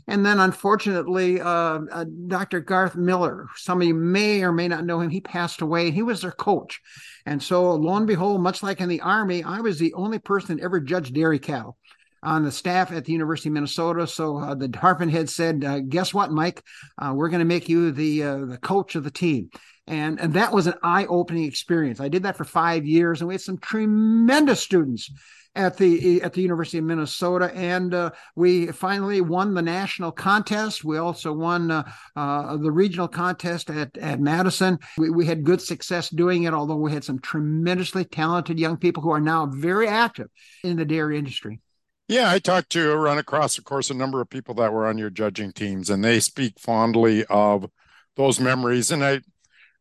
And 0.08 0.24
then, 0.26 0.40
unfortunately, 0.40 1.42
uh, 1.42 1.80
uh, 1.92 2.06
Dr. 2.28 2.60
Garth 2.60 2.96
Miller, 2.96 3.48
some 3.56 3.82
of 3.82 3.88
you 3.88 3.96
may 3.96 4.44
or 4.44 4.52
may 4.52 4.68
not 4.68 4.86
know 4.86 5.00
him, 5.00 5.10
he 5.10 5.22
passed 5.22 5.62
away. 5.62 5.90
He 5.90 6.04
was 6.04 6.22
their 6.22 6.32
coach. 6.32 6.80
And 7.26 7.42
so, 7.42 7.74
lo 7.74 7.96
and 7.96 8.06
behold, 8.06 8.42
much 8.42 8.62
like 8.62 8.82
in 8.82 8.90
the 8.90 9.02
Army, 9.02 9.44
I 9.44 9.62
was 9.62 9.80
the 9.80 9.94
only 9.96 10.20
person 10.20 10.58
that 10.58 10.64
ever 10.64 10.80
judged 10.80 11.16
dairy 11.16 11.40
cattle 11.40 11.78
on 12.22 12.44
the 12.44 12.52
staff 12.52 12.92
at 12.92 13.06
the 13.06 13.14
University 13.14 13.50
of 13.50 13.54
Minnesota. 13.54 14.06
So 14.08 14.38
uh, 14.38 14.56
the 14.56 14.68
department 14.68 15.12
head 15.12 15.30
said, 15.30 15.64
uh, 15.64 15.80
"Guess 15.80 16.14
what, 16.14 16.32
Mike? 16.32 16.64
Uh, 16.98 17.14
we're 17.16 17.30
going 17.30 17.40
to 17.40 17.46
make 17.46 17.70
you 17.70 17.92
the 17.92 18.24
uh, 18.24 18.46
the 18.46 18.58
coach 18.58 18.96
of 18.96 19.04
the 19.04 19.12
team." 19.12 19.50
And, 19.88 20.20
and 20.20 20.34
that 20.34 20.52
was 20.52 20.66
an 20.66 20.74
eye-opening 20.82 21.44
experience. 21.44 22.00
I 22.00 22.10
did 22.10 22.24
that 22.24 22.36
for 22.36 22.44
five 22.44 22.88
years, 22.88 23.22
and 23.22 23.28
we 23.28 23.36
had 23.36 23.42
some 23.42 23.60
tremendous 23.60 24.60
students 24.60 25.12
at 25.56 25.78
the 25.78 26.22
at 26.22 26.34
the 26.34 26.42
University 26.42 26.78
of 26.78 26.84
Minnesota, 26.84 27.52
and 27.56 27.94
uh, 27.94 28.12
we 28.36 28.68
finally 28.68 29.22
won 29.22 29.54
the 29.54 29.62
national 29.62 30.12
contest. 30.12 30.84
We 30.84 30.98
also 30.98 31.32
won 31.32 31.72
uh, 31.72 31.90
uh, 32.16 32.58
the 32.58 32.72
regional 32.72 33.08
contest 33.08 33.70
at 33.70 33.98
at 33.98 34.20
Madison. 34.20 34.80
We, 34.98 35.10
we 35.10 35.26
had 35.26 35.44
good 35.44 35.62
success 35.62 36.10
doing 36.10 36.44
it, 36.44 36.54
although 36.54 36.76
we 36.76 36.92
had 36.92 37.04
some 37.04 37.20
tremendously 37.20 38.06
talented 38.06 38.60
young 38.60 38.78
people 38.78 39.02
who 39.02 39.12
are 39.12 39.22
now 39.22 39.46
very 39.46 39.88
active 39.88 40.28
in 40.64 40.76
the 40.76 40.86
dairy 40.86 41.18
industry. 41.18 41.62
Yeah, 42.08 42.30
I 42.30 42.38
talked 42.38 42.70
to 42.74 42.96
run 42.96 43.18
across, 43.18 43.58
of 43.58 43.64
course, 43.64 43.90
a 43.90 43.96
number 43.96 44.22
of 44.22 44.30
people 44.30 44.54
that 44.56 44.72
were 44.72 44.86
on 44.86 45.00
your 45.00 45.10
judging 45.10 45.52
teams, 45.52 45.90
and 45.90 46.04
they 46.04 46.20
speak 46.20 46.60
fondly 46.60 47.26
of 47.26 47.68
those 48.16 48.40
memories. 48.40 48.92
And 48.92 49.04
I, 49.04 49.22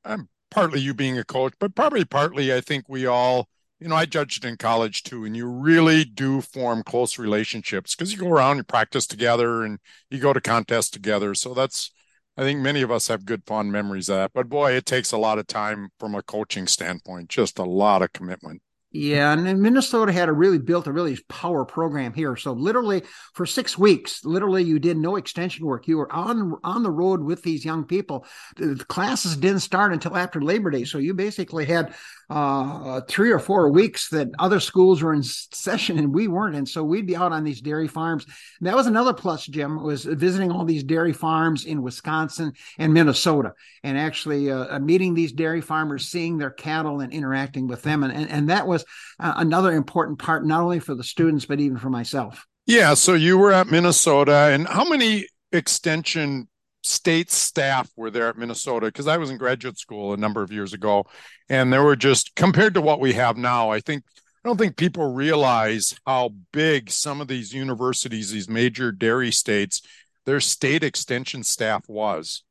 I'm 0.04 0.28
partly 0.50 0.80
you 0.80 0.94
being 0.94 1.18
a 1.18 1.24
coach, 1.24 1.52
but 1.58 1.74
probably 1.74 2.04
partly 2.06 2.54
I 2.54 2.62
think 2.62 2.86
we 2.88 3.04
all 3.04 3.48
you 3.80 3.88
know, 3.88 3.96
I 3.96 4.06
judged 4.06 4.44
in 4.44 4.56
college 4.56 5.02
too, 5.02 5.24
and 5.24 5.36
you 5.36 5.46
really 5.46 6.04
do 6.04 6.40
form 6.40 6.82
close 6.82 7.18
relationships 7.18 7.94
because 7.94 8.12
you 8.12 8.18
go 8.18 8.28
around, 8.28 8.58
you 8.58 8.64
practice 8.64 9.06
together, 9.06 9.62
and 9.62 9.78
you 10.10 10.18
go 10.18 10.32
to 10.32 10.40
contests 10.40 10.90
together. 10.90 11.34
So 11.34 11.54
that's, 11.54 11.90
I 12.36 12.42
think 12.42 12.60
many 12.60 12.82
of 12.82 12.90
us 12.90 13.08
have 13.08 13.24
good 13.26 13.44
fond 13.46 13.72
memories 13.72 14.08
of 14.08 14.16
that. 14.16 14.32
But 14.32 14.48
boy, 14.48 14.72
it 14.72 14.86
takes 14.86 15.12
a 15.12 15.18
lot 15.18 15.38
of 15.38 15.46
time 15.46 15.88
from 15.98 16.14
a 16.14 16.22
coaching 16.22 16.66
standpoint, 16.66 17.28
just 17.28 17.58
a 17.58 17.64
lot 17.64 18.02
of 18.02 18.12
commitment. 18.12 18.62
Yeah, 18.96 19.32
and 19.32 19.60
Minnesota 19.60 20.12
had 20.12 20.28
a 20.28 20.32
really 20.32 20.58
built 20.58 20.86
a 20.86 20.92
really 20.92 21.18
power 21.28 21.64
program 21.64 22.14
here. 22.14 22.36
So 22.36 22.52
literally 22.52 23.02
for 23.32 23.44
six 23.44 23.76
weeks, 23.76 24.24
literally 24.24 24.62
you 24.62 24.78
did 24.78 24.96
no 24.96 25.16
extension 25.16 25.66
work. 25.66 25.88
You 25.88 25.98
were 25.98 26.12
on 26.12 26.54
on 26.62 26.84
the 26.84 26.92
road 26.92 27.20
with 27.20 27.42
these 27.42 27.64
young 27.64 27.86
people. 27.86 28.24
The 28.54 28.84
classes 28.86 29.36
didn't 29.36 29.60
start 29.60 29.92
until 29.92 30.16
after 30.16 30.40
Labor 30.40 30.70
Day, 30.70 30.84
so 30.84 30.98
you 30.98 31.12
basically 31.12 31.64
had 31.64 31.92
uh, 32.30 33.00
three 33.08 33.30
or 33.30 33.38
four 33.38 33.70
weeks 33.70 34.08
that 34.08 34.28
other 34.38 34.60
schools 34.60 35.02
were 35.02 35.12
in 35.12 35.22
session 35.22 35.98
and 35.98 36.14
we 36.14 36.28
weren't. 36.28 36.56
And 36.56 36.68
so 36.68 36.82
we'd 36.82 37.06
be 37.06 37.16
out 37.16 37.32
on 37.32 37.44
these 37.44 37.60
dairy 37.60 37.88
farms. 37.88 38.24
And 38.58 38.66
that 38.66 38.76
was 38.76 38.86
another 38.86 39.12
plus, 39.12 39.46
Jim, 39.46 39.82
was 39.82 40.04
visiting 40.04 40.50
all 40.50 40.64
these 40.64 40.84
dairy 40.84 41.12
farms 41.12 41.64
in 41.64 41.82
Wisconsin 41.82 42.52
and 42.78 42.94
Minnesota 42.94 43.52
and 43.82 43.98
actually 43.98 44.50
uh, 44.50 44.78
meeting 44.78 45.14
these 45.14 45.32
dairy 45.32 45.60
farmers, 45.60 46.06
seeing 46.06 46.38
their 46.38 46.50
cattle 46.50 47.00
and 47.00 47.12
interacting 47.12 47.66
with 47.66 47.82
them. 47.82 48.02
And, 48.02 48.12
and, 48.12 48.30
and 48.30 48.48
that 48.48 48.66
was 48.66 48.83
uh, 49.20 49.34
another 49.36 49.72
important 49.72 50.18
part, 50.18 50.44
not 50.46 50.62
only 50.62 50.80
for 50.80 50.94
the 50.94 51.04
students, 51.04 51.44
but 51.44 51.60
even 51.60 51.78
for 51.78 51.90
myself. 51.90 52.46
Yeah. 52.66 52.94
So 52.94 53.14
you 53.14 53.38
were 53.38 53.52
at 53.52 53.68
Minnesota 53.68 54.50
and 54.52 54.66
how 54.66 54.88
many 54.88 55.26
extension 55.52 56.48
state 56.82 57.30
staff 57.30 57.90
were 57.96 58.10
there 58.10 58.28
at 58.28 58.36
Minnesota 58.36 58.86
because 58.86 59.06
I 59.06 59.16
was 59.16 59.30
in 59.30 59.38
graduate 59.38 59.78
school 59.78 60.12
a 60.12 60.16
number 60.18 60.42
of 60.42 60.52
years 60.52 60.72
ago, 60.72 61.04
and 61.48 61.72
there 61.72 61.82
were 61.82 61.96
just 61.96 62.34
compared 62.36 62.74
to 62.74 62.80
what 62.80 63.00
we 63.00 63.14
have 63.14 63.36
now. 63.36 63.70
I 63.70 63.80
think 63.80 64.04
I 64.44 64.48
don't 64.48 64.58
think 64.58 64.76
people 64.76 65.12
realize 65.12 65.94
how 66.06 66.30
big 66.52 66.90
some 66.90 67.22
of 67.22 67.28
these 67.28 67.54
universities, 67.54 68.30
these 68.30 68.48
major 68.48 68.92
dairy 68.92 69.30
states, 69.30 69.80
their 70.26 70.40
state 70.40 70.84
extension 70.84 71.42
staff 71.42 71.84
was. 71.88 72.42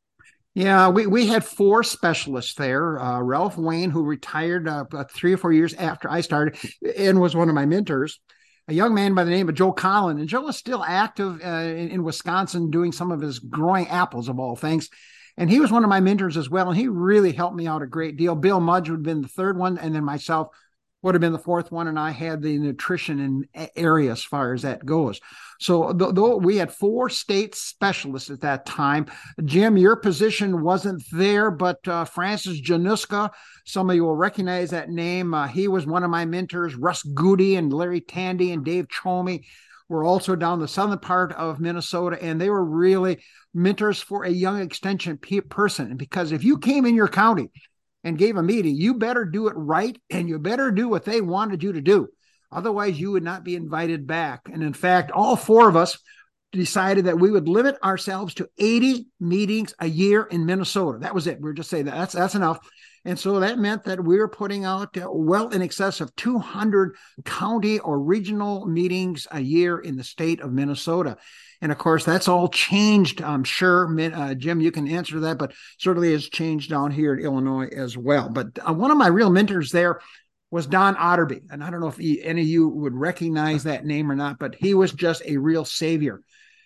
Yeah, 0.54 0.90
we, 0.90 1.08
we 1.08 1.28
had 1.28 1.44
four 1.44 1.82
specialists 1.84 2.54
there. 2.54 3.00
Uh, 3.00 3.22
Ralph 3.22 3.58
Wayne, 3.58 3.90
who 3.90 4.04
retired 4.04 4.68
uh, 4.68 4.86
three 5.10 5.34
or 5.34 5.38
four 5.38 5.52
years 5.52 5.74
after 5.74 6.10
I 6.10 6.22
started 6.22 6.58
and 6.96 7.20
was 7.20 7.36
one 7.36 7.50
of 7.50 7.56
my 7.56 7.66
mentors 7.66 8.20
a 8.68 8.74
young 8.74 8.94
man 8.94 9.14
by 9.14 9.24
the 9.24 9.32
name 9.32 9.50
of 9.50 9.56
Joe 9.56 9.74
Conlin. 9.74 10.20
And 10.20 10.30
Joe 10.30 10.48
is 10.48 10.58
still 10.58 10.84
active 10.84 11.42
uh, 11.44 11.48
in, 11.48 11.90
in, 11.90 12.04
Wisconsin 12.04 12.72
doing 12.72 12.92
some 12.92 13.12
of 13.12 13.22
his 13.22 13.40
growing 13.40 13.88
apples 13.88 14.30
of 14.30 14.40
all 14.40 14.56
things. 14.56 14.90
And 15.38 15.50
he 15.50 15.60
was 15.60 15.72
one 15.72 15.84
of 15.84 15.90
my 15.90 16.00
mentors 16.00 16.38
as 16.38 16.50
well. 16.50 16.70
And 16.70 16.78
he 16.78 16.88
really 16.88 17.32
helped 17.32 17.56
me 17.56 17.68
out 17.68 17.82
a 17.82 17.88
great 17.88 18.18
deal. 18.18 18.36
Bill 18.36 18.60
Mudge 18.60 18.90
would 18.90 18.98
have 18.98 19.04
been 19.04 19.22
the 19.22 19.28
third 19.28 19.58
one. 19.58 19.78
And 19.78 19.94
then 19.94 20.04
myself 20.04 20.50
would 21.04 21.14
have 21.14 21.22
been 21.22 21.34
the 21.34 21.40
fourth 21.40 21.72
one. 21.72 21.88
And 21.88 22.00
I 22.00 22.10
had 22.10 22.42
the 22.42 22.58
nutrition 22.58 23.20
in 23.20 23.70
area 23.76 24.12
as 24.12 24.24
far 24.24 24.54
as 24.54 24.64
that 24.64 24.86
goes. 24.86 25.20
So 25.60 25.94
though 25.94 26.38
we 26.38 26.58
had 26.58 26.74
four 26.74 27.10
state 27.10 27.56
specialists 27.56 28.30
at 28.30 28.42
that 28.42 28.66
time, 28.66 29.06
Jim, 29.46 29.78
your 29.78 29.96
position 29.96 30.64
wasn't 30.64 31.04
there, 31.12 31.52
but 31.52 31.88
uh, 31.88 32.06
Francis 32.06 32.60
Januska, 32.60 33.30
some 33.66 33.90
of 33.90 33.96
you 33.96 34.04
will 34.04 34.16
recognize 34.16 34.72
that 34.72 34.90
name. 34.90 35.34
Uh, 35.34 35.48
he 35.48 35.68
was 35.68 35.86
one 35.86 36.04
of 36.04 36.10
my 36.10 36.26
mentors. 36.26 36.76
Russ 36.76 37.04
Goody 37.04 37.56
and 37.56 37.72
Larry 37.72 38.02
Tandy 38.02 38.52
and 38.52 38.66
Dave 38.66 38.88
Chomey 38.88 39.46
were 39.90 40.04
also 40.04 40.36
down 40.36 40.60
the 40.60 40.68
southern 40.68 41.00
part 41.00 41.34
of 41.34 41.60
Minnesota, 41.60 42.18
and 42.22 42.40
they 42.40 42.50
were 42.50 42.64
really 42.64 43.22
mentors 43.54 44.02
for 44.02 44.24
a 44.24 44.30
young 44.30 44.60
extension 44.62 45.20
person. 45.50 45.98
Because 45.98 46.32
if 46.32 46.44
you 46.44 46.58
came 46.58 46.86
in 46.86 46.96
your 46.96 47.08
county 47.08 47.52
and 48.04 48.18
gave 48.18 48.38
a 48.38 48.44
meeting, 48.44 48.76
you 48.76 48.96
better 48.96 49.26
do 49.26 49.48
it 49.48 49.56
right, 49.56 50.00
and 50.10 50.28
you 50.28 50.40
better 50.40 50.72
do 50.72 50.90
what 50.90 51.06
they 51.06 51.22
wanted 51.22 51.64
you 51.64 51.74
to 51.74 51.82
do. 51.82 52.08
Otherwise, 52.52 53.00
you 53.00 53.12
would 53.12 53.24
not 53.24 53.44
be 53.44 53.56
invited 53.56 54.06
back. 54.06 54.42
And 54.52 54.62
in 54.62 54.74
fact, 54.74 55.12
all 55.12 55.36
four 55.36 55.68
of 55.68 55.76
us 55.76 55.98
decided 56.52 57.06
that 57.06 57.20
we 57.20 57.32
would 57.32 57.48
limit 57.48 57.76
ourselves 57.84 58.36
to 58.36 58.48
80 58.60 59.08
meetings 59.20 59.74
a 59.80 59.88
year 59.88 60.24
in 60.24 60.46
Minnesota. 60.46 61.00
That 61.00 61.16
was 61.16 61.26
it. 61.26 61.42
We 61.42 61.50
were 61.50 61.54
just 61.54 61.70
saying 61.70 61.86
that 61.86 61.96
that's 61.96 62.14
that's 62.14 62.36
enough. 62.36 62.60
And 63.06 63.20
so 63.20 63.40
that 63.40 63.60
meant 63.60 63.84
that 63.84 64.04
we 64.04 64.18
were 64.18 64.30
putting 64.30 64.64
out 64.64 64.96
uh, 64.98 65.08
well 65.12 65.50
in 65.50 65.62
excess 65.62 66.00
of 66.00 66.16
200 66.16 66.96
county 67.26 67.80
or 67.80 68.00
regional 68.00 68.66
meetings 68.66 69.28
a 69.32 69.42
year 69.42 69.80
in 69.80 69.98
the 69.98 70.04
state 70.04 70.40
of 70.40 70.54
Minnesota. 70.54 71.18
And 71.64 71.72
of 71.72 71.78
course, 71.78 72.04
that's 72.04 72.28
all 72.28 72.50
changed. 72.50 73.22
I'm 73.22 73.46
sure, 73.46 73.88
uh, 73.98 74.34
Jim, 74.34 74.60
you 74.60 74.70
can 74.70 74.86
answer 74.86 75.22
that, 75.22 75.38
but 75.38 75.54
certainly 75.78 76.12
has 76.12 76.28
changed 76.28 76.70
down 76.70 76.92
here 76.92 77.14
in 77.14 77.24
Illinois 77.24 77.68
as 77.68 77.98
well. 77.98 78.28
But 78.28 78.60
uh, 78.68 78.74
one 78.74 78.92
of 78.92 78.98
my 78.98 79.08
real 79.08 79.30
mentors 79.30 79.72
there 79.72 80.02
was 80.52 80.68
Don 80.68 80.94
Otterby. 80.96 81.44
And 81.50 81.64
I 81.64 81.70
don't 81.70 81.80
know 81.80 81.88
if 81.88 81.96
he, 81.96 82.22
any 82.22 82.42
of 82.42 82.48
you 82.48 82.68
would 82.68 82.94
recognize 82.94 83.64
that 83.64 83.86
name 83.86 84.12
or 84.12 84.16
not, 84.16 84.40
but 84.40 84.56
he 84.56 84.74
was 84.74 84.92
just 84.92 85.22
a 85.26 85.38
real 85.38 85.64
savior. 85.64 86.20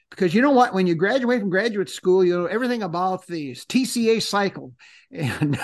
Because 0.09 0.33
you 0.33 0.41
know 0.41 0.49
what? 0.49 0.73
When 0.73 0.87
you 0.87 0.95
graduate 0.95 1.41
from 1.41 1.51
graduate 1.51 1.91
school, 1.91 2.25
you 2.25 2.35
know 2.35 2.45
everything 2.47 2.81
about 2.81 3.27
the 3.27 3.51
TCA 3.51 4.19
cycle 4.19 4.73
and, 5.11 5.59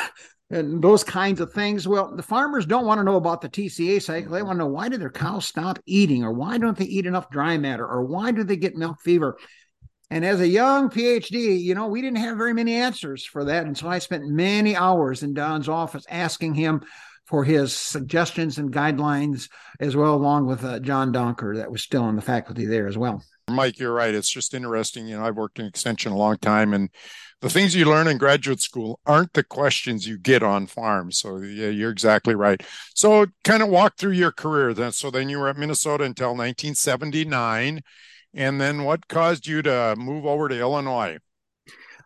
and 0.49 0.81
those 0.81 1.03
kinds 1.03 1.39
of 1.39 1.51
things. 1.53 1.87
Well, 1.87 2.15
the 2.15 2.23
farmers 2.23 2.65
don't 2.65 2.85
want 2.85 2.99
to 2.99 3.03
know 3.03 3.15
about 3.15 3.41
the 3.41 3.49
TCA 3.49 4.01
cycle. 4.01 4.33
They 4.33 4.43
want 4.43 4.55
to 4.55 4.65
know 4.65 4.67
why 4.67 4.89
do 4.89 4.97
their 4.97 5.09
cows 5.09 5.45
stop 5.45 5.79
eating, 5.85 6.23
or 6.23 6.31
why 6.31 6.57
don't 6.57 6.77
they 6.77 6.85
eat 6.85 7.05
enough 7.05 7.29
dry 7.29 7.57
matter, 7.57 7.87
or 7.87 8.03
why 8.03 8.31
do 8.31 8.43
they 8.43 8.57
get 8.57 8.75
milk 8.75 9.01
fever? 9.01 9.37
And 10.09 10.23
as 10.23 10.41
a 10.41 10.47
young 10.47 10.89
PhD, 10.89 11.59
you 11.59 11.73
know, 11.73 11.87
we 11.87 12.01
didn't 12.01 12.19
have 12.19 12.37
very 12.37 12.53
many 12.53 12.75
answers 12.75 13.25
for 13.25 13.45
that. 13.45 13.65
And 13.65 13.75
so 13.75 13.87
I 13.87 13.97
spent 13.97 14.27
many 14.27 14.75
hours 14.75 15.23
in 15.23 15.33
Don's 15.33 15.67
office 15.67 16.05
asking 16.07 16.53
him 16.53 16.83
for 17.25 17.43
his 17.43 17.73
suggestions 17.73 18.57
and 18.57 18.71
guidelines 18.71 19.49
as 19.79 19.95
well, 19.95 20.15
along 20.15 20.45
with 20.45 20.63
uh, 20.63 20.79
John 20.79 21.13
Donker, 21.13 21.57
that 21.57 21.71
was 21.71 21.81
still 21.81 22.03
on 22.03 22.15
the 22.15 22.21
faculty 22.21 22.65
there 22.65 22.87
as 22.87 22.97
well. 22.97 23.23
Mike, 23.49 23.79
you're 23.79 23.93
right. 23.93 24.15
It's 24.15 24.31
just 24.31 24.53
interesting. 24.53 25.07
You 25.07 25.17
know, 25.17 25.25
I've 25.25 25.35
worked 25.35 25.59
in 25.59 25.65
extension 25.65 26.11
a 26.11 26.17
long 26.17 26.37
time, 26.37 26.73
and 26.73 26.89
the 27.41 27.49
things 27.49 27.75
you 27.75 27.85
learn 27.85 28.07
in 28.07 28.17
graduate 28.17 28.61
school 28.61 28.99
aren't 29.05 29.33
the 29.33 29.43
questions 29.43 30.07
you 30.07 30.17
get 30.17 30.43
on 30.43 30.65
farms. 30.65 31.19
So 31.19 31.37
yeah, 31.37 31.67
you're 31.67 31.91
exactly 31.91 32.35
right. 32.35 32.61
So 32.95 33.25
kind 33.43 33.61
of 33.61 33.69
walk 33.69 33.97
through 33.97 34.13
your 34.13 34.31
career 34.31 34.73
then. 34.73 34.93
So 34.93 35.11
then 35.11 35.27
you 35.27 35.39
were 35.39 35.49
at 35.49 35.57
Minnesota 35.57 36.05
until 36.05 36.29
1979, 36.29 37.81
and 38.33 38.61
then 38.61 38.83
what 38.83 39.09
caused 39.09 39.45
you 39.45 39.61
to 39.63 39.95
move 39.97 40.25
over 40.25 40.47
to 40.47 40.57
Illinois? 40.57 41.17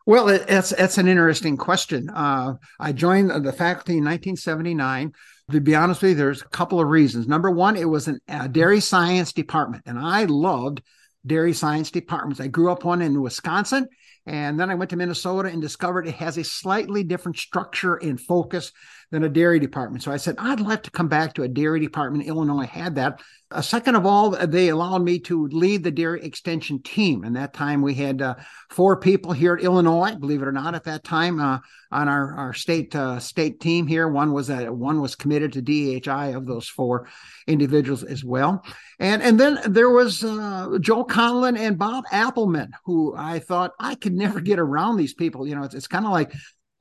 Well, 0.08 0.30
it's 0.30 0.72
it's 0.72 0.98
an 0.98 1.10
interesting 1.10 1.58
question. 1.58 2.10
Uh, 2.10 2.54
I 2.80 2.94
joined 2.94 3.30
the 3.30 3.52
faculty 3.52 3.98
in 3.98 4.06
1979. 4.06 5.12
To 5.52 5.60
be 5.60 5.76
honest 5.76 6.02
with 6.02 6.12
you, 6.12 6.16
there's 6.16 6.42
a 6.42 6.48
couple 6.48 6.80
of 6.80 6.88
reasons. 6.88 7.28
Number 7.28 7.52
one, 7.52 7.76
it 7.76 7.90
was 7.90 8.08
a 8.08 8.18
uh, 8.30 8.48
dairy 8.48 8.80
science 8.80 9.34
department, 9.34 9.84
and 9.86 10.00
I 10.00 10.24
loved 10.24 10.82
dairy 11.26 11.52
science 11.52 11.92
departments. 11.92 12.40
I 12.40 12.48
grew 12.48 12.72
up 12.72 12.86
one 12.86 13.02
in 13.02 13.22
Wisconsin, 13.22 13.90
and 14.26 14.58
then 14.58 14.70
I 14.70 14.76
went 14.76 14.92
to 14.92 14.96
Minnesota 14.96 15.50
and 15.50 15.62
discovered 15.62 16.08
it 16.08 16.16
has 16.16 16.38
a 16.38 16.44
slightly 16.46 17.04
different 17.04 17.38
structure 17.38 17.96
and 17.96 18.18
focus 18.18 18.72
than 19.12 19.24
a 19.24 19.30
dairy 19.30 19.60
department. 19.60 20.04
So 20.04 20.12
I 20.12 20.18
said, 20.18 20.36
I'd 20.38 20.60
like 20.60 20.84
to 20.84 20.92
come 20.92 21.08
back 21.08 21.34
to 21.36 21.44
a 21.44 21.48
dairy 21.48 21.80
department. 21.80 22.26
Illinois 22.26 22.66
had 22.66 22.96
that. 22.96 23.22
Uh, 23.50 23.62
second 23.62 23.96
of 23.96 24.06
all, 24.06 24.32
they 24.32 24.68
allowed 24.68 25.04
me 25.04 25.20
to 25.20 25.48
lead 25.48 25.82
the 25.82 25.92
dairy 25.92 26.22
extension 26.22 26.82
team. 26.82 27.24
And 27.24 27.38
that 27.38 27.54
time 27.54 27.82
we 27.82 27.94
had 27.94 28.22
uh, 28.22 28.36
four 28.70 29.00
people 29.00 29.32
here 29.32 29.56
at 29.56 29.64
Illinois, 29.64 30.16
believe 30.16 30.42
it 30.42 30.48
or 30.48 30.52
not, 30.52 30.76
at 30.76 30.84
that 30.84 31.06
time 31.06 31.40
uh, 31.40 31.60
on 31.90 32.10
our, 32.10 32.36
our 32.36 32.54
state 32.54 32.94
uh, 32.94 33.20
state 33.20 33.62
team 33.62 33.88
here. 33.88 34.10
One 34.10 34.34
was 34.34 34.50
uh, 34.50 34.66
one 34.66 35.00
was 35.00 35.16
committed 35.16 35.54
to 35.54 35.62
DHI 35.62 36.34
of 36.34 36.46
those 36.46 36.68
four 36.68 37.08
individuals 37.48 38.04
as 38.04 38.26
well. 38.26 38.66
And 39.00 39.22
and 39.24 39.40
then 39.40 39.60
there 39.66 39.92
was 39.92 40.26
uh, 40.26 40.78
Joe 40.82 41.06
Conlin 41.06 41.56
and 41.56 41.78
Bob 41.78 42.04
Appleman, 42.12 42.72
who 42.84 43.16
I 43.16 43.40
thought 43.40 43.72
I 43.80 43.96
could 43.96 44.14
never 44.14 44.42
get 44.42 44.60
around 44.60 44.98
these 44.98 45.14
people. 45.14 45.48
You 45.48 45.56
know, 45.56 45.64
it's, 45.64 45.76
it's 45.76 45.88
kind 45.88 46.06
of 46.06 46.12
like 46.12 46.34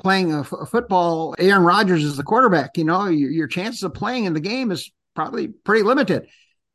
playing 0.06 0.32
a, 0.32 0.42
f- 0.42 0.68
football, 0.70 1.34
Aaron 1.36 1.64
Rodgers 1.64 2.04
is 2.04 2.16
the 2.16 2.22
quarterback. 2.22 2.78
You 2.78 2.84
know, 2.84 3.06
your, 3.06 3.28
your 3.28 3.48
chances 3.48 3.82
of 3.82 3.92
playing 3.92 4.26
in 4.26 4.34
the 4.34 4.40
game 4.40 4.70
is 4.70 4.92
probably 5.16 5.48
pretty 5.48 5.82
limited. 5.82 6.28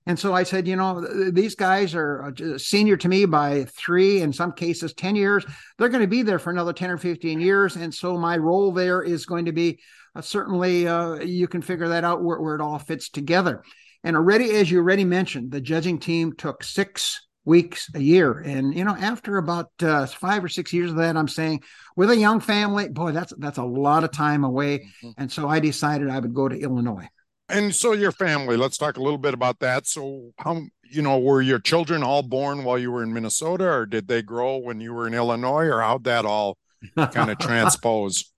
And 0.05 0.19
so 0.19 0.33
I 0.33 0.43
said, 0.43 0.67
you 0.67 0.75
know, 0.75 1.31
these 1.31 1.55
guys 1.55 1.95
are 1.95 2.25
uh, 2.25 2.57
senior 2.57 2.97
to 2.97 3.07
me 3.07 3.23
by 3.23 3.67
three, 3.77 4.19
in 4.19 4.33
some 4.33 4.51
cases, 4.51 4.93
10 4.95 5.15
years. 5.15 5.45
They're 5.77 5.88
going 5.88 6.01
to 6.01 6.09
be 6.09 6.23
there 6.23 6.39
for 6.39 6.50
another 6.50 6.73
10 6.73 6.91
or 6.91 6.97
15 6.97 7.39
years. 7.39 7.77
And 7.77 7.93
so 7.93 8.17
my 8.17 8.35
role 8.35 8.73
there 8.73 9.01
is 9.01 9.25
going 9.25 9.45
to 9.45 9.53
be 9.53 9.79
uh, 10.13 10.19
certainly, 10.19 10.85
uh, 10.85 11.21
you 11.21 11.47
can 11.47 11.61
figure 11.61 11.88
that 11.88 12.03
out 12.03 12.21
where, 12.21 12.41
where, 12.41 12.55
it 12.55 12.61
all 12.61 12.79
fits 12.79 13.07
together. 13.07 13.63
And 14.03 14.17
already, 14.17 14.51
as 14.57 14.69
you 14.69 14.79
already 14.79 15.05
mentioned, 15.05 15.51
the 15.51 15.61
judging 15.61 16.00
team 16.00 16.33
took 16.33 16.65
six 16.65 17.29
weeks 17.45 17.89
a 17.95 18.00
year. 18.00 18.39
And 18.39 18.75
you 18.75 18.83
know, 18.83 18.95
after 18.95 19.38
about 19.38 19.71
uh, 19.81 20.05
five 20.05 20.43
or 20.43 20.50
six 20.50 20.74
years 20.74 20.91
of 20.91 20.98
that, 20.98 21.17
I'm 21.17 21.27
saying, 21.27 21.63
with 21.95 22.10
a 22.12 22.17
young 22.17 22.39
family, 22.39 22.89
boy, 22.89 23.12
that's 23.12 23.33
that's 23.38 23.57
a 23.57 23.63
lot 23.63 24.03
of 24.03 24.12
time 24.12 24.43
away. 24.43 24.79
Mm-hmm. 25.03 25.10
And 25.17 25.31
so 25.31 25.50
I 25.50 25.60
decided 25.60 26.10
I 26.10 26.19
would 26.19 26.33
go 26.33 26.48
to 26.48 26.57
Illinois. 26.57 27.07
And 27.50 27.75
so 27.75 27.91
your 27.91 28.13
family, 28.13 28.55
let's 28.55 28.77
talk 28.77 28.95
a 28.95 29.01
little 29.01 29.17
bit 29.17 29.33
about 29.33 29.60
that. 29.60 29.86
So 29.86 30.31
how 30.38 30.62
you 30.91 31.01
know, 31.01 31.19
were 31.19 31.41
your 31.41 31.60
children 31.60 32.03
all 32.03 32.21
born 32.21 32.63
while 32.63 32.77
you 32.77 32.91
were 32.91 33.03
in 33.03 33.13
Minnesota, 33.13 33.65
or 33.65 33.86
did 33.86 34.07
they 34.07 34.21
grow 34.21 34.57
when 34.57 34.81
you 34.81 34.93
were 34.93 35.07
in 35.07 35.13
Illinois, 35.13 35.65
or 35.65 35.81
how'd 35.81 36.03
that 36.03 36.25
all 36.25 36.57
kind 36.95 37.31
of 37.31 37.38
transpose? 37.39 38.30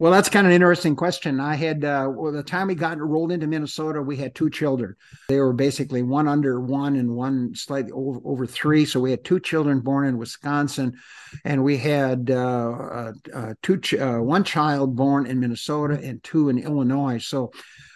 Well, 0.00 0.12
that's 0.12 0.28
kind 0.28 0.46
of 0.46 0.52
an 0.52 0.54
interesting 0.54 0.94
question. 0.94 1.40
I 1.40 1.56
had, 1.56 1.84
uh, 1.84 2.08
well, 2.14 2.30
the 2.30 2.44
time 2.44 2.68
we 2.68 2.76
got 2.76 3.00
rolled 3.00 3.32
into 3.32 3.48
Minnesota, 3.48 4.00
we 4.00 4.16
had 4.16 4.32
two 4.32 4.48
children. 4.48 4.94
They 5.28 5.40
were 5.40 5.52
basically 5.52 6.02
one 6.02 6.28
under 6.28 6.60
one 6.60 6.94
and 6.94 7.16
one 7.16 7.56
slightly 7.56 7.90
over, 7.90 8.20
over 8.24 8.46
three. 8.46 8.84
So 8.84 9.00
we 9.00 9.10
had 9.10 9.24
two 9.24 9.40
children 9.40 9.80
born 9.80 10.06
in 10.06 10.16
Wisconsin, 10.16 10.96
and 11.44 11.64
we 11.64 11.78
had 11.78 12.30
uh, 12.30 12.70
uh, 12.70 13.12
uh 13.34 13.54
two, 13.60 13.78
ch- 13.80 13.94
uh, 13.94 14.18
one 14.18 14.44
child 14.44 14.94
born 14.94 15.26
in 15.26 15.40
Minnesota 15.40 15.98
and 16.00 16.22
two 16.22 16.48
in 16.48 16.58
Illinois. 16.58 17.18
So 17.18 17.50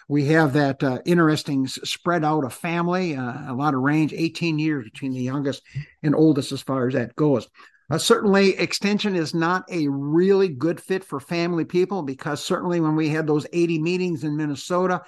we 0.09 0.25
have 0.25 0.51
that 0.53 0.83
uh, 0.83 0.99
interesting 1.05 1.67
spread 1.67 2.25
out 2.25 2.43
of 2.43 2.53
family, 2.53 3.15
uh, 3.15 3.49
a 3.49 3.55
lot 3.55 3.75
of 3.75 3.79
range, 3.79 4.11
18 4.11 4.59
years 4.59 4.83
between 4.83 5.13
the 5.13 5.21
youngest 5.21 5.63
and 6.03 6.13
oldest 6.13 6.51
as 6.51 6.61
far 6.61 6.89
as 6.89 6.95
that 6.95 7.15
goes. 7.15 7.47
Uh, 7.91 7.97
certainly, 7.97 8.57
extension 8.57 9.15
is 9.15 9.33
not 9.33 9.65
a 9.69 9.87
really 9.87 10.47
good 10.47 10.79
fit 10.79 11.03
for 11.03 11.19
family 11.19 11.65
people 11.65 12.01
because 12.01 12.43
certainly 12.43 12.79
when 12.79 12.95
we 12.95 13.09
had 13.09 13.27
those 13.27 13.45
80 13.51 13.79
meetings 13.79 14.23
in 14.23 14.37
Minnesota 14.37 15.01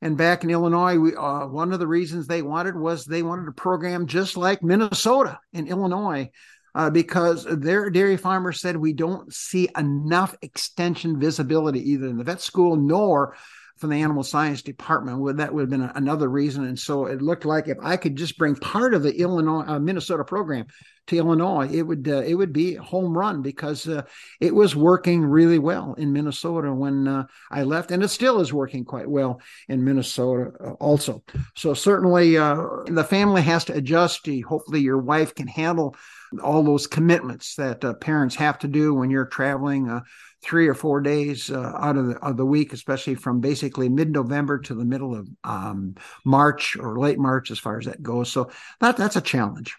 and 0.00 0.16
back 0.16 0.44
in 0.44 0.50
Illinois, 0.50 0.96
we, 0.98 1.16
uh, 1.16 1.46
one 1.46 1.72
of 1.72 1.80
the 1.80 1.86
reasons 1.86 2.26
they 2.26 2.42
wanted 2.42 2.76
was 2.76 3.04
they 3.04 3.22
wanted 3.22 3.48
a 3.48 3.52
program 3.52 4.06
just 4.06 4.36
like 4.36 4.62
Minnesota 4.62 5.40
and 5.52 5.68
Illinois. 5.68 6.30
Uh, 6.74 6.90
because 6.90 7.44
their 7.44 7.90
dairy 7.90 8.16
farmers 8.16 8.60
said 8.60 8.76
we 8.76 8.92
don't 8.92 9.32
see 9.32 9.68
enough 9.76 10.36
extension 10.42 11.18
visibility 11.18 11.90
either 11.90 12.06
in 12.06 12.18
the 12.18 12.22
vet 12.22 12.40
school 12.40 12.76
nor 12.76 13.34
from 13.78 13.90
the 13.90 14.02
animal 14.02 14.22
science 14.22 14.62
department. 14.62 15.18
Would 15.18 15.38
that 15.38 15.54
would 15.54 15.62
have 15.62 15.70
been 15.70 15.90
another 15.94 16.28
reason? 16.28 16.64
And 16.64 16.78
so 16.78 17.06
it 17.06 17.22
looked 17.22 17.44
like 17.44 17.68
if 17.68 17.78
I 17.82 17.96
could 17.96 18.16
just 18.16 18.38
bring 18.38 18.56
part 18.56 18.94
of 18.94 19.02
the 19.02 19.18
Illinois 19.18 19.64
uh, 19.66 19.78
Minnesota 19.78 20.24
program 20.24 20.66
to 21.06 21.16
Illinois, 21.16 21.68
it 21.72 21.82
would 21.82 22.08
uh, 22.08 22.22
it 22.22 22.34
would 22.34 22.52
be 22.52 22.74
home 22.74 23.16
run 23.16 23.40
because 23.42 23.88
uh, 23.88 24.02
it 24.40 24.54
was 24.54 24.76
working 24.76 25.24
really 25.24 25.58
well 25.58 25.94
in 25.94 26.12
Minnesota 26.12 26.72
when 26.72 27.08
uh, 27.08 27.24
I 27.50 27.62
left, 27.62 27.90
and 27.90 28.02
it 28.02 28.08
still 28.08 28.40
is 28.40 28.52
working 28.52 28.84
quite 28.84 29.08
well 29.08 29.40
in 29.68 29.84
Minnesota 29.84 30.52
uh, 30.60 30.72
also. 30.72 31.22
So 31.54 31.74
certainly 31.74 32.36
uh, 32.36 32.62
the 32.86 33.04
family 33.04 33.42
has 33.42 33.64
to 33.66 33.74
adjust. 33.74 34.28
Hopefully, 34.46 34.80
your 34.80 34.98
wife 34.98 35.34
can 35.34 35.46
handle 35.46 35.96
all 36.42 36.62
those 36.62 36.86
commitments 36.86 37.54
that 37.56 38.00
parents 38.00 38.34
have 38.36 38.58
to 38.60 38.68
do 38.68 38.94
when 38.94 39.10
you're 39.10 39.26
traveling 39.26 40.00
three 40.42 40.68
or 40.68 40.74
four 40.74 41.00
days 41.00 41.50
uh, 41.50 41.72
out 41.78 41.96
of 41.96 42.06
the, 42.06 42.16
of 42.18 42.36
the 42.36 42.46
week, 42.46 42.72
especially 42.72 43.14
from 43.14 43.40
basically 43.40 43.88
mid 43.88 44.10
November 44.10 44.58
to 44.58 44.74
the 44.74 44.84
middle 44.84 45.14
of 45.14 45.28
um, 45.44 45.94
March 46.24 46.76
or 46.76 46.98
late 46.98 47.18
March, 47.18 47.50
as 47.50 47.58
far 47.58 47.78
as 47.78 47.86
that 47.86 48.02
goes. 48.02 48.30
So 48.30 48.50
that 48.80 48.96
that's 48.96 49.16
a 49.16 49.20
challenge. 49.20 49.76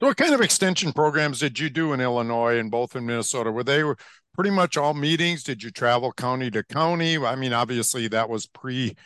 So 0.00 0.08
what 0.08 0.16
kind 0.16 0.34
of 0.34 0.40
extension 0.40 0.92
programs 0.92 1.38
did 1.38 1.58
you 1.58 1.70
do 1.70 1.92
in 1.92 2.00
Illinois 2.00 2.58
and 2.58 2.70
both 2.70 2.96
in 2.96 3.06
Minnesota? 3.06 3.52
Were 3.52 3.62
they 3.62 3.84
pretty 4.34 4.50
much 4.50 4.76
all 4.76 4.94
meetings? 4.94 5.44
Did 5.44 5.62
you 5.62 5.70
travel 5.70 6.12
county 6.12 6.50
to 6.50 6.64
county? 6.64 7.18
I 7.18 7.36
mean, 7.36 7.52
obviously 7.52 8.08
that 8.08 8.28
was 8.28 8.46
pre 8.46 8.96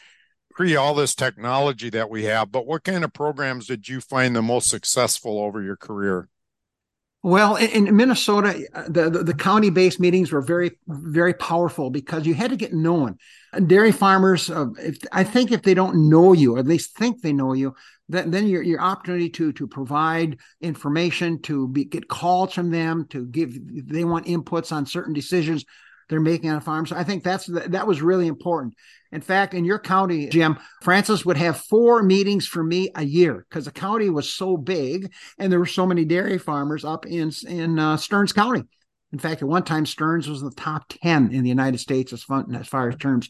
pre 0.53 0.75
all 0.75 0.95
this 0.95 1.15
technology 1.15 1.91
that 1.91 2.09
we 2.09 2.25
have, 2.25 2.51
but 2.51 2.67
what 2.67 2.85
kind 2.85 3.05
of 3.05 3.13
programs 3.13 3.67
did 3.67 3.91
you 3.91 4.01
find 4.01 4.35
the 4.35 4.41
most 4.41 4.71
successful 4.71 5.39
over 5.39 5.63
your 5.63 5.77
career? 5.77 6.31
Well, 7.27 7.57
in, 7.57 7.89
in 7.89 7.97
Minnesota, 7.97 8.69
the, 8.87 9.11
the, 9.11 9.25
the 9.25 9.35
county 9.35 9.69
based 9.69 9.99
meetings 9.99 10.31
were 10.31 10.41
very, 10.41 10.79
very 10.87 11.35
powerful 11.35 11.91
because 11.91 12.25
you 12.25 12.35
had 12.35 12.51
to 12.51 12.57
get 12.57 12.73
known. 12.73 13.19
Dairy 13.67 13.91
farmers, 13.91 14.49
uh, 14.49 14.67
if, 14.79 14.99
I 15.11 15.25
think 15.25 15.51
if 15.51 15.63
they 15.63 15.75
don't 15.75 16.09
know 16.09 16.35
you, 16.35 16.55
or 16.55 16.61
at 16.61 16.69
least 16.69 16.97
think 16.97 17.23
they 17.23 17.33
know 17.33 17.53
you, 17.53 17.75
then, 18.09 18.31
then 18.31 18.47
your, 18.47 18.63
your 18.63 18.81
opportunity 18.81 19.29
to, 19.31 19.53
to 19.55 19.67
provide 19.67 20.39
information, 20.61 21.43
to 21.43 21.67
be, 21.67 21.85
get 21.85 22.07
calls 22.07 22.55
from 22.55 22.71
them, 22.71 23.09
to 23.11 23.27
give, 23.27 23.59
they 23.89 24.05
want 24.05 24.27
inputs 24.27 24.71
on 24.71 24.87
certain 24.87 25.13
decisions 25.13 25.65
they're 26.09 26.21
making 26.21 26.51
on 26.51 26.57
a 26.57 26.61
farm. 26.61 26.87
So 26.87 26.97
I 26.97 27.05
think 27.05 27.25
that's 27.25 27.47
that 27.47 27.87
was 27.87 28.03
really 28.03 28.27
important. 28.27 28.75
In 29.13 29.21
fact, 29.21 29.55
in 29.55 29.65
your 29.65 29.79
county, 29.79 30.29
Jim, 30.29 30.59
Francis 30.83 31.25
would 31.25 31.37
have 31.37 31.59
four 31.59 32.03
meetings 32.03 32.47
for 32.47 32.63
me 32.63 32.91
a 32.95 33.05
year 33.05 33.47
because 33.49 33.65
the 33.65 33.71
county 33.71 34.11
was 34.11 34.33
so 34.33 34.57
big 34.57 35.13
and 35.39 35.51
there 35.51 35.59
were 35.59 35.67
so 35.67 35.87
many 35.87 36.05
dairy 36.05 36.39
farmers 36.39 36.85
up 36.85 37.07
in 37.07 37.33
in 37.47 37.79
uh, 37.79 37.97
Stearns 37.97 38.33
County. 38.33 38.65
In 39.13 39.19
fact, 39.19 39.43
at 39.43 39.49
one 39.49 39.63
time, 39.63 39.87
Stearns 39.87 40.29
was 40.29 40.43
in 40.43 40.49
the 40.49 40.55
top 40.55 40.85
ten 40.89 41.33
in 41.33 41.43
the 41.43 41.49
United 41.49 41.79
States 41.79 42.13
as 42.13 42.23
far 42.23 42.45
as, 42.53 42.67
far 42.67 42.89
as 42.89 42.97
terms 42.97 43.29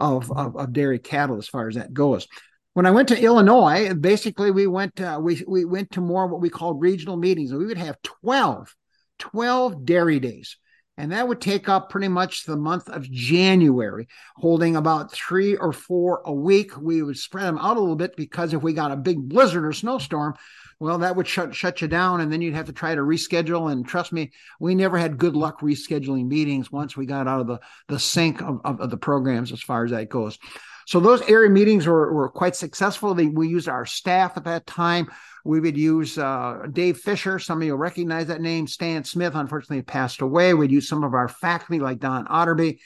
of, 0.00 0.30
of, 0.30 0.56
of 0.56 0.72
dairy 0.72 0.98
cattle, 0.98 1.38
as 1.38 1.48
far 1.48 1.68
as 1.68 1.76
that 1.76 1.94
goes. 1.94 2.26
When 2.74 2.86
I 2.86 2.90
went 2.90 3.08
to 3.08 3.22
Illinois, 3.22 3.94
basically 3.94 4.50
we 4.50 4.66
went 4.66 5.00
uh, 5.00 5.18
we 5.22 5.42
we 5.46 5.64
went 5.64 5.92
to 5.92 6.00
more 6.00 6.26
what 6.26 6.40
we 6.40 6.50
called 6.50 6.80
regional 6.80 7.16
meetings, 7.16 7.50
and 7.50 7.60
we 7.60 7.66
would 7.66 7.78
have 7.78 8.02
12, 8.02 8.74
12 9.18 9.84
dairy 9.84 10.20
days 10.20 10.56
and 10.96 11.12
that 11.12 11.26
would 11.26 11.40
take 11.40 11.68
up 11.68 11.90
pretty 11.90 12.08
much 12.08 12.44
the 12.44 12.56
month 12.56 12.88
of 12.88 13.10
January, 13.10 14.06
holding 14.36 14.76
about 14.76 15.12
three 15.12 15.56
or 15.56 15.72
four 15.72 16.22
a 16.24 16.32
week. 16.32 16.76
We 16.80 17.02
would 17.02 17.18
spread 17.18 17.46
them 17.46 17.58
out 17.58 17.76
a 17.76 17.80
little 17.80 17.96
bit 17.96 18.16
because 18.16 18.54
if 18.54 18.62
we 18.62 18.72
got 18.72 18.92
a 18.92 18.96
big 18.96 19.28
blizzard 19.28 19.64
or 19.64 19.72
snowstorm, 19.72 20.34
well, 20.80 20.98
that 20.98 21.16
would 21.16 21.26
shut 21.26 21.54
shut 21.54 21.80
you 21.80 21.88
down, 21.88 22.20
and 22.20 22.32
then 22.32 22.42
you'd 22.42 22.54
have 22.54 22.66
to 22.66 22.72
try 22.72 22.94
to 22.94 23.00
reschedule. 23.00 23.70
And 23.70 23.86
trust 23.86 24.12
me, 24.12 24.32
we 24.60 24.74
never 24.74 24.98
had 24.98 25.18
good 25.18 25.36
luck 25.36 25.60
rescheduling 25.60 26.26
meetings 26.26 26.70
once 26.70 26.96
we 26.96 27.06
got 27.06 27.28
out 27.28 27.40
of 27.40 27.46
the 27.46 27.60
the 27.88 27.98
sync 27.98 28.42
of, 28.42 28.60
of, 28.64 28.80
of 28.80 28.90
the 28.90 28.96
programs 28.96 29.52
as 29.52 29.62
far 29.62 29.84
as 29.84 29.92
that 29.92 30.08
goes. 30.08 30.38
So 30.86 31.00
those 31.00 31.22
area 31.22 31.48
meetings 31.48 31.86
were, 31.86 32.12
were 32.12 32.28
quite 32.28 32.56
successful. 32.56 33.14
They, 33.14 33.26
we 33.26 33.48
used 33.48 33.68
our 33.68 33.86
staff 33.86 34.36
at 34.36 34.44
that 34.44 34.66
time. 34.66 35.08
We 35.44 35.60
would 35.60 35.76
use 35.76 36.16
uh, 36.16 36.66
Dave 36.72 36.98
Fisher. 36.98 37.38
Some 37.38 37.60
of 37.60 37.66
you 37.66 37.74
recognize 37.74 38.28
that 38.28 38.40
name. 38.40 38.66
Stan 38.66 39.04
Smith, 39.04 39.34
unfortunately, 39.34 39.82
passed 39.82 40.22
away. 40.22 40.54
We'd 40.54 40.72
use 40.72 40.88
some 40.88 41.04
of 41.04 41.14
our 41.14 41.28
faculty 41.28 41.80
like 41.80 41.98
Don 41.98 42.26
Otterby 42.26 42.78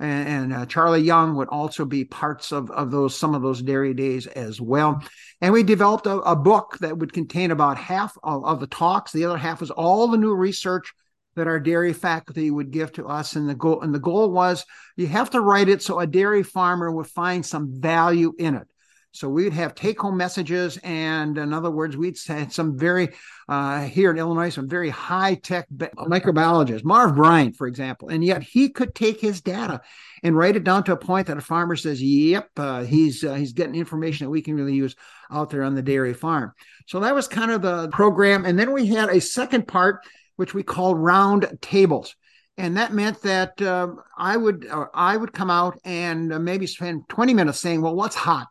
and, 0.00 0.28
and 0.28 0.52
uh, 0.52 0.66
Charlie 0.66 1.02
Young 1.02 1.36
would 1.36 1.48
also 1.48 1.84
be 1.84 2.04
parts 2.04 2.52
of, 2.52 2.70
of 2.70 2.90
those 2.90 3.16
some 3.16 3.34
of 3.34 3.42
those 3.42 3.62
dairy 3.62 3.94
days 3.94 4.26
as 4.26 4.60
well. 4.60 5.02
And 5.40 5.52
we 5.52 5.62
developed 5.62 6.06
a, 6.06 6.18
a 6.20 6.36
book 6.36 6.78
that 6.80 6.98
would 6.98 7.12
contain 7.12 7.50
about 7.50 7.76
half 7.76 8.16
of, 8.22 8.44
of, 8.44 8.60
the 8.60 8.66
talks. 8.66 9.12
The 9.12 9.24
other 9.24 9.36
half 9.36 9.60
was 9.60 9.70
all 9.70 10.08
the 10.08 10.18
new 10.18 10.34
research 10.34 10.92
that 11.36 11.46
our 11.46 11.60
dairy 11.60 11.92
faculty 11.92 12.50
would 12.50 12.70
give 12.70 12.92
to 12.92 13.06
us. 13.06 13.36
And 13.36 13.48
the 13.48 13.54
goal 13.54 13.80
and 13.82 13.94
the 13.94 13.98
goal 13.98 14.30
was 14.30 14.64
you 14.96 15.06
have 15.08 15.30
to 15.30 15.40
write 15.40 15.68
it 15.68 15.82
so 15.82 15.98
a 15.98 16.06
dairy 16.06 16.42
farmer 16.42 16.90
would 16.90 17.08
find 17.08 17.44
some 17.44 17.80
value 17.80 18.32
in 18.38 18.54
it. 18.54 18.68
So 19.14 19.28
we'd 19.28 19.52
have 19.52 19.76
take 19.76 20.00
home 20.00 20.16
messages. 20.16 20.76
And 20.82 21.38
in 21.38 21.52
other 21.52 21.70
words, 21.70 21.96
we'd 21.96 22.18
had 22.26 22.52
some 22.52 22.76
very, 22.76 23.10
uh, 23.48 23.84
here 23.84 24.10
in 24.10 24.18
Illinois, 24.18 24.48
some 24.48 24.68
very 24.68 24.90
high 24.90 25.36
tech 25.36 25.68
microbiologists, 25.70 26.84
Marv 26.84 27.14
Bryant, 27.14 27.54
for 27.56 27.68
example. 27.68 28.08
And 28.08 28.24
yet 28.24 28.42
he 28.42 28.70
could 28.70 28.92
take 28.92 29.20
his 29.20 29.40
data 29.40 29.80
and 30.24 30.36
write 30.36 30.56
it 30.56 30.64
down 30.64 30.82
to 30.84 30.92
a 30.92 30.96
point 30.96 31.28
that 31.28 31.36
a 31.36 31.40
farmer 31.40 31.76
says, 31.76 32.02
yep, 32.02 32.48
uh, 32.56 32.82
he's, 32.82 33.22
uh, 33.22 33.34
he's 33.34 33.52
getting 33.52 33.76
information 33.76 34.26
that 34.26 34.30
we 34.30 34.42
can 34.42 34.56
really 34.56 34.74
use 34.74 34.96
out 35.30 35.48
there 35.48 35.62
on 35.62 35.76
the 35.76 35.82
dairy 35.82 36.12
farm. 36.12 36.52
So 36.86 36.98
that 37.00 37.14
was 37.14 37.28
kind 37.28 37.52
of 37.52 37.62
the 37.62 37.88
program. 37.90 38.44
And 38.44 38.58
then 38.58 38.72
we 38.72 38.86
had 38.86 39.10
a 39.10 39.20
second 39.20 39.68
part, 39.68 40.00
which 40.36 40.54
we 40.54 40.64
called 40.64 40.98
round 40.98 41.46
tables 41.60 42.16
and 42.56 42.76
that 42.76 42.92
meant 42.92 43.20
that 43.22 43.60
uh, 43.60 43.88
I 44.16 44.36
would 44.36 44.66
uh, 44.70 44.86
I 44.94 45.16
would 45.16 45.32
come 45.32 45.50
out 45.50 45.76
and 45.84 46.32
uh, 46.32 46.38
maybe 46.38 46.68
spend 46.68 47.08
20 47.08 47.34
minutes 47.34 47.58
saying, 47.58 47.82
well, 47.82 47.96
what's 47.96 48.14
hot? 48.14 48.46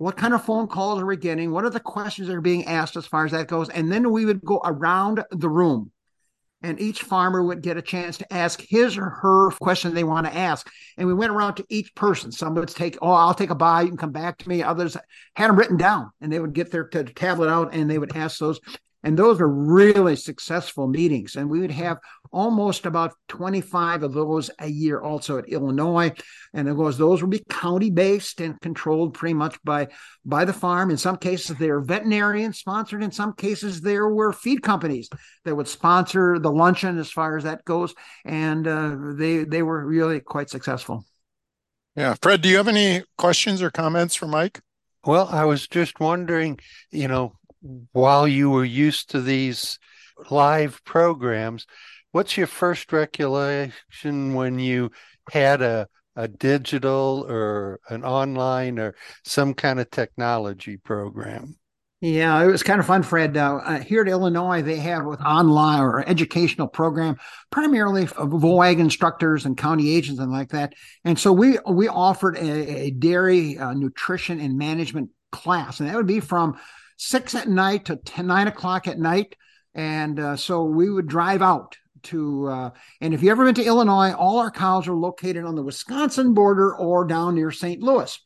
What 0.00 0.16
kind 0.16 0.32
of 0.32 0.42
phone 0.42 0.66
calls 0.66 0.98
are 1.02 1.04
we 1.04 1.18
getting? 1.18 1.52
What 1.52 1.66
are 1.66 1.70
the 1.70 1.78
questions 1.78 2.28
that 2.28 2.34
are 2.34 2.40
being 2.40 2.64
asked 2.64 2.96
as 2.96 3.06
far 3.06 3.26
as 3.26 3.32
that 3.32 3.48
goes? 3.48 3.68
And 3.68 3.92
then 3.92 4.10
we 4.10 4.24
would 4.24 4.42
go 4.42 4.58
around 4.64 5.22
the 5.30 5.50
room 5.50 5.92
and 6.62 6.80
each 6.80 7.02
farmer 7.02 7.42
would 7.42 7.60
get 7.60 7.76
a 7.76 7.82
chance 7.82 8.16
to 8.16 8.32
ask 8.32 8.62
his 8.66 8.96
or 8.96 9.10
her 9.10 9.50
question 9.60 9.92
they 9.92 10.02
want 10.02 10.26
to 10.26 10.34
ask. 10.34 10.66
And 10.96 11.06
we 11.06 11.12
went 11.12 11.32
around 11.32 11.56
to 11.56 11.66
each 11.68 11.94
person. 11.94 12.32
Some 12.32 12.54
would 12.54 12.68
take, 12.68 12.96
oh, 13.02 13.12
I'll 13.12 13.34
take 13.34 13.50
a 13.50 13.54
buy. 13.54 13.82
You 13.82 13.88
can 13.88 13.98
come 13.98 14.10
back 14.10 14.38
to 14.38 14.48
me. 14.48 14.62
Others 14.62 14.96
had 15.36 15.50
them 15.50 15.56
written 15.56 15.76
down 15.76 16.10
and 16.22 16.32
they 16.32 16.40
would 16.40 16.54
get 16.54 16.70
their 16.70 16.84
tablet 16.88 17.50
out 17.50 17.74
and 17.74 17.90
they 17.90 17.98
would 17.98 18.16
ask 18.16 18.38
those. 18.38 18.58
And 19.02 19.18
those 19.18 19.40
were 19.40 19.48
really 19.48 20.16
successful 20.16 20.86
meetings. 20.86 21.36
And 21.36 21.48
we 21.48 21.60
would 21.60 21.70
have 21.70 21.98
almost 22.32 22.86
about 22.86 23.14
25 23.28 24.02
of 24.02 24.12
those 24.12 24.50
a 24.58 24.68
year 24.68 25.00
also 25.00 25.38
at 25.38 25.48
Illinois. 25.48 26.12
And 26.52 26.68
of 26.68 26.76
course, 26.76 26.96
those 26.96 27.22
would 27.22 27.30
be 27.30 27.42
county 27.48 27.90
based 27.90 28.40
and 28.40 28.60
controlled 28.60 29.14
pretty 29.14 29.34
much 29.34 29.56
by, 29.64 29.88
by 30.24 30.44
the 30.44 30.52
farm. 30.52 30.90
In 30.90 30.96
some 30.96 31.16
cases, 31.16 31.56
they 31.56 31.70
were 31.70 31.80
veterinarian 31.80 32.52
sponsored. 32.52 33.02
In 33.02 33.12
some 33.12 33.32
cases, 33.32 33.80
there 33.80 34.08
were 34.08 34.32
feed 34.32 34.62
companies 34.62 35.08
that 35.44 35.56
would 35.56 35.68
sponsor 35.68 36.38
the 36.38 36.52
luncheon 36.52 36.98
as 36.98 37.10
far 37.10 37.36
as 37.36 37.44
that 37.44 37.64
goes. 37.64 37.94
And 38.24 38.66
uh, 38.68 38.96
they, 39.14 39.44
they 39.44 39.62
were 39.62 39.84
really 39.84 40.20
quite 40.20 40.50
successful. 40.50 41.04
Yeah. 41.96 42.14
Fred, 42.22 42.42
do 42.42 42.48
you 42.48 42.56
have 42.58 42.68
any 42.68 43.02
questions 43.18 43.62
or 43.62 43.70
comments 43.70 44.14
for 44.14 44.26
Mike? 44.26 44.60
Well, 45.04 45.28
I 45.28 45.44
was 45.44 45.66
just 45.66 45.98
wondering, 45.98 46.58
you 46.90 47.08
know, 47.08 47.32
while 47.92 48.26
you 48.26 48.50
were 48.50 48.64
used 48.64 49.10
to 49.10 49.20
these 49.20 49.78
live 50.30 50.82
programs, 50.84 51.66
what's 52.12 52.36
your 52.36 52.46
first 52.46 52.92
recollection 52.92 54.34
when 54.34 54.58
you 54.58 54.90
had 55.30 55.62
a 55.62 55.88
a 56.16 56.28
digital 56.28 57.24
or 57.28 57.80
an 57.88 58.04
online 58.04 58.78
or 58.78 58.94
some 59.24 59.54
kind 59.54 59.80
of 59.80 59.90
technology 59.90 60.76
program? 60.76 61.56
Yeah, 62.02 62.42
it 62.42 62.46
was 62.46 62.62
kind 62.62 62.80
of 62.80 62.86
fun, 62.86 63.02
Fred. 63.02 63.36
Uh, 63.36 63.56
uh, 63.56 63.80
here 63.80 64.00
at 64.00 64.08
Illinois, 64.08 64.62
they 64.62 64.76
have 64.76 65.04
with 65.04 65.20
online 65.20 65.80
or 65.80 66.08
educational 66.08 66.66
program, 66.66 67.16
primarily 67.50 68.06
for 68.06 68.26
VOAG 68.26 68.78
instructors 68.78 69.44
and 69.44 69.56
county 69.56 69.94
agents 69.94 70.18
and 70.18 70.32
like 70.32 70.48
that. 70.50 70.72
And 71.04 71.18
so 71.18 71.30
we 71.30 71.58
we 71.68 71.88
offered 71.88 72.38
a, 72.38 72.86
a 72.86 72.90
dairy 72.90 73.58
uh, 73.58 73.74
nutrition 73.74 74.40
and 74.40 74.56
management 74.56 75.10
class, 75.30 75.80
and 75.80 75.90
that 75.90 75.96
would 75.96 76.06
be 76.06 76.20
from 76.20 76.58
six 77.00 77.34
at 77.34 77.48
night 77.48 77.86
to 77.86 77.96
10, 77.96 78.26
nine 78.26 78.46
o'clock 78.46 78.86
at 78.86 78.98
night. 78.98 79.34
And 79.74 80.20
uh, 80.20 80.36
so 80.36 80.64
we 80.64 80.90
would 80.90 81.06
drive 81.06 81.40
out 81.40 81.76
to, 82.04 82.46
uh, 82.46 82.70
and 83.00 83.14
if 83.14 83.22
you 83.22 83.30
ever 83.30 83.44
been 83.44 83.54
to 83.54 83.64
Illinois, 83.64 84.12
all 84.12 84.38
our 84.38 84.50
cows 84.50 84.86
are 84.86 84.94
located 84.94 85.44
on 85.44 85.54
the 85.54 85.62
Wisconsin 85.62 86.34
border 86.34 86.76
or 86.76 87.06
down 87.06 87.34
near 87.34 87.50
St. 87.50 87.82
Louis. 87.82 88.18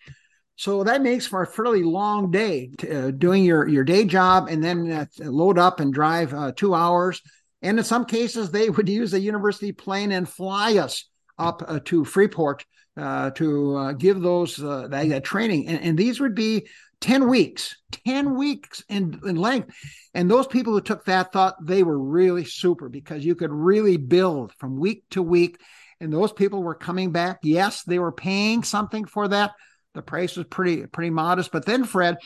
So 0.57 0.85
that 0.85 1.03
makes 1.03 1.27
for 1.27 1.43
a 1.43 1.47
fairly 1.47 1.83
long 1.85 2.31
day 2.31 2.71
to, 2.79 3.09
uh, 3.09 3.11
doing 3.13 3.45
your, 3.45 3.69
your 3.69 3.85
day 3.85 4.05
job 4.05 4.49
and 4.49 4.63
then 4.63 4.91
uh, 4.91 5.07
load 5.19 5.59
up 5.59 5.79
and 5.79 5.93
drive 5.95 6.35
uh, 6.35 6.53
two 6.53 6.75
hours. 6.75 7.21
And 7.63 7.79
in 7.79 7.85
some 7.85 8.05
cases, 8.05 8.51
they 8.51 8.71
would 8.71 8.89
use 8.89 9.15
a 9.15 9.21
university 9.21 9.73
plane 9.73 10.11
and 10.11 10.29
fly 10.29 10.79
us 10.79 11.09
up 11.39 11.63
uh, 11.67 11.81
to 11.87 12.05
Freeport 12.05 12.65
uh, 12.97 13.31
to 13.31 13.77
uh, 13.77 13.93
give 13.93 14.21
those 14.21 14.57
that, 14.57 14.91
that, 14.91 15.25
training. 15.25 15.69
And, 15.69 15.81
and, 15.81 15.99
these 15.99 16.21
would 16.21 16.35
be 16.35 16.69
10 17.05 17.29
weeks, 17.29 17.77
10 18.07 18.35
weeks 18.37 18.83
in, 18.89 19.21
in 19.27 19.37
length. 19.37 19.75
And 20.15 20.31
those 20.31 20.47
people 20.47 20.73
who 20.73 20.81
took 20.81 21.05
that 21.05 21.33
thought 21.33 21.65
they 21.65 21.83
were 21.83 21.99
really 21.99 22.45
super 22.45 22.89
because 22.89 23.25
you 23.25 23.35
could 23.35 23.53
really 23.53 23.97
build 23.97 24.53
from 24.59 24.79
week 24.79 25.05
to 25.11 25.23
week. 25.23 25.61
And 26.01 26.13
those 26.13 26.33
people 26.33 26.63
were 26.63 26.75
coming 26.75 27.13
back. 27.13 27.39
Yes, 27.43 27.83
they 27.83 27.99
were 27.99 28.13
paying 28.13 28.63
something 28.63 29.05
for 29.05 29.29
that 29.29 29.53
the 29.95 30.03
price 30.03 30.37
was 30.37 30.47
pretty 30.47 30.87
pretty 30.87 31.11
modest. 31.11 31.53
But 31.53 31.65
then, 31.65 31.85
Fred, 31.85 32.17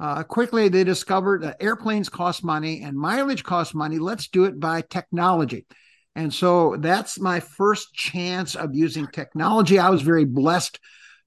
uh, 0.00 0.22
quickly 0.22 0.68
they 0.68 0.84
discovered 0.84 1.42
that 1.42 1.56
airplanes 1.60 2.08
cost 2.08 2.44
money 2.44 2.82
and 2.82 2.96
mileage 2.96 3.44
costs 3.44 3.74
money. 3.74 3.98
Let's 3.98 4.28
do 4.28 4.44
it 4.44 4.58
by 4.58 4.82
technology. 4.82 5.66
And 6.14 6.32
so 6.32 6.76
that's 6.78 7.20
my 7.20 7.40
first 7.40 7.92
chance 7.92 8.54
of 8.54 8.74
using 8.74 9.06
technology. 9.08 9.78
I 9.78 9.90
was 9.90 10.00
very 10.00 10.24
blessed 10.24 10.80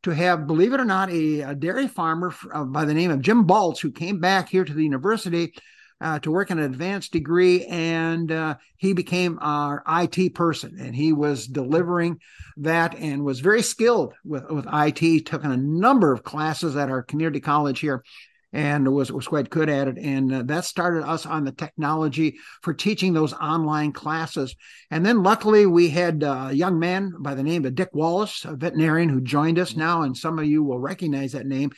to 0.03 0.11
have, 0.11 0.47
believe 0.47 0.73
it 0.73 0.79
or 0.79 0.85
not, 0.85 1.09
a, 1.09 1.41
a 1.41 1.55
dairy 1.55 1.87
farmer 1.87 2.33
uh, 2.53 2.63
by 2.63 2.85
the 2.85 2.93
name 2.93 3.11
of 3.11 3.21
Jim 3.21 3.45
Baltz 3.45 3.79
who 3.79 3.91
came 3.91 4.19
back 4.19 4.49
here 4.49 4.63
to 4.63 4.73
the 4.73 4.83
university 4.83 5.53
uh, 6.01 6.19
to 6.19 6.31
work 6.31 6.49
an 6.49 6.59
advanced 6.59 7.11
degree, 7.11 7.65
and 7.65 8.31
uh, 8.31 8.55
he 8.77 8.93
became 8.93 9.37
our 9.41 9.83
IT 9.85 10.33
person, 10.33 10.77
and 10.79 10.95
he 10.95 11.11
was 11.11 11.45
delivering 11.45 12.19
that 12.57 12.95
and 12.95 13.25
was 13.25 13.41
very 13.41 13.61
skilled 13.61 14.13
with 14.23 14.49
with 14.49 14.65
IT. 14.71 15.25
Took 15.25 15.43
a 15.43 15.57
number 15.57 16.13
of 16.13 16.23
classes 16.23 16.77
at 16.77 16.89
our 16.89 17.03
community 17.03 17.41
college 17.41 17.81
here, 17.81 18.03
and 18.51 18.91
was 18.91 19.11
was 19.11 19.27
quite 19.27 19.49
good 19.49 19.69
at 19.69 19.87
it. 19.87 19.97
And 19.97 20.33
uh, 20.33 20.43
that 20.43 20.65
started 20.65 21.03
us 21.03 21.25
on 21.25 21.43
the 21.43 21.51
technology 21.51 22.37
for 22.61 22.73
teaching 22.73 23.13
those 23.13 23.33
online 23.33 23.91
classes. 23.91 24.55
And 24.89 25.05
then 25.05 25.23
luckily 25.23 25.65
we 25.65 25.89
had 25.89 26.23
a 26.23 26.51
young 26.53 26.79
man 26.79 27.13
by 27.19 27.35
the 27.35 27.43
name 27.43 27.65
of 27.65 27.75
Dick 27.75 27.89
Wallace, 27.93 28.45
a 28.45 28.55
veterinarian, 28.55 29.09
who 29.09 29.21
joined 29.21 29.59
us 29.59 29.75
now, 29.75 30.01
and 30.01 30.17
some 30.17 30.39
of 30.39 30.45
you 30.45 30.63
will 30.63 30.79
recognize 30.79 31.33
that 31.33 31.45
name 31.45 31.71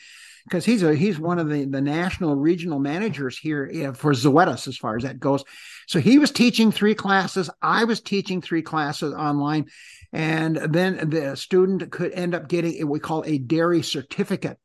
because 0.44 0.64
he's 0.64 0.82
a 0.82 0.94
he's 0.94 1.18
one 1.18 1.38
of 1.38 1.48
the 1.48 1.64
the 1.66 1.80
national 1.80 2.36
regional 2.36 2.78
managers 2.78 3.38
here 3.38 3.70
eh, 3.72 3.92
for 3.92 4.12
Zoetis 4.12 4.66
as 4.66 4.76
far 4.76 4.96
as 4.96 5.02
that 5.02 5.20
goes. 5.20 5.44
So 5.86 6.00
he 6.00 6.18
was 6.18 6.30
teaching 6.30 6.72
three 6.72 6.94
classes. 6.94 7.50
I 7.60 7.84
was 7.84 8.00
teaching 8.00 8.40
three 8.40 8.62
classes 8.62 9.12
online, 9.12 9.66
and 10.12 10.56
then 10.56 11.10
the 11.10 11.36
student 11.36 11.90
could 11.90 12.12
end 12.12 12.34
up 12.34 12.48
getting 12.48 12.80
what 12.86 12.92
we 12.92 13.00
call 13.00 13.24
a 13.26 13.38
dairy 13.38 13.82
certificate. 13.82 14.58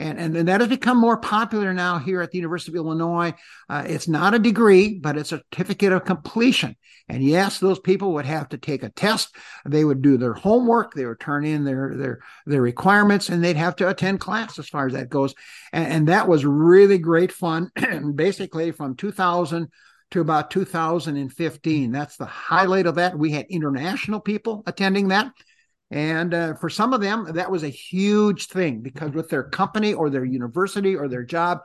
And, 0.00 0.18
and, 0.18 0.34
and 0.34 0.48
that 0.48 0.60
has 0.60 0.68
become 0.68 0.98
more 0.98 1.18
popular 1.18 1.74
now 1.74 1.98
here 1.98 2.22
at 2.22 2.30
the 2.30 2.38
University 2.38 2.72
of 2.72 2.76
Illinois. 2.76 3.34
Uh, 3.68 3.84
it's 3.86 4.08
not 4.08 4.32
a 4.32 4.38
degree, 4.38 4.98
but 4.98 5.18
it's 5.18 5.32
a 5.32 5.38
certificate 5.38 5.92
of 5.92 6.06
completion. 6.06 6.74
And 7.08 7.22
yes, 7.22 7.58
those 7.58 7.78
people 7.78 8.14
would 8.14 8.24
have 8.24 8.48
to 8.50 8.58
take 8.58 8.82
a 8.82 8.88
test. 8.88 9.36
They 9.66 9.84
would 9.84 10.00
do 10.00 10.16
their 10.16 10.32
homework. 10.32 10.94
They 10.94 11.04
would 11.04 11.20
turn 11.20 11.44
in 11.44 11.64
their 11.64 11.94
their 11.96 12.20
their 12.46 12.62
requirements, 12.62 13.28
and 13.28 13.44
they'd 13.44 13.56
have 13.56 13.76
to 13.76 13.88
attend 13.88 14.20
class 14.20 14.58
as 14.58 14.68
far 14.68 14.86
as 14.86 14.94
that 14.94 15.10
goes. 15.10 15.34
And, 15.72 15.92
and 15.92 16.08
that 16.08 16.28
was 16.28 16.46
really 16.46 16.98
great 16.98 17.32
fun. 17.32 17.70
Basically, 18.14 18.70
from 18.70 18.96
2000 18.96 19.68
to 20.12 20.20
about 20.20 20.50
2015, 20.50 21.92
that's 21.92 22.16
the 22.16 22.24
highlight 22.24 22.86
of 22.86 22.94
that. 22.94 23.18
We 23.18 23.32
had 23.32 23.46
international 23.50 24.20
people 24.20 24.62
attending 24.66 25.08
that. 25.08 25.30
And 25.90 26.32
uh, 26.32 26.54
for 26.54 26.70
some 26.70 26.92
of 26.92 27.00
them, 27.00 27.32
that 27.34 27.50
was 27.50 27.64
a 27.64 27.68
huge 27.68 28.46
thing 28.46 28.80
because 28.80 29.10
with 29.10 29.28
their 29.28 29.42
company 29.42 29.92
or 29.92 30.08
their 30.08 30.24
university 30.24 30.94
or 30.94 31.08
their 31.08 31.24
job, 31.24 31.60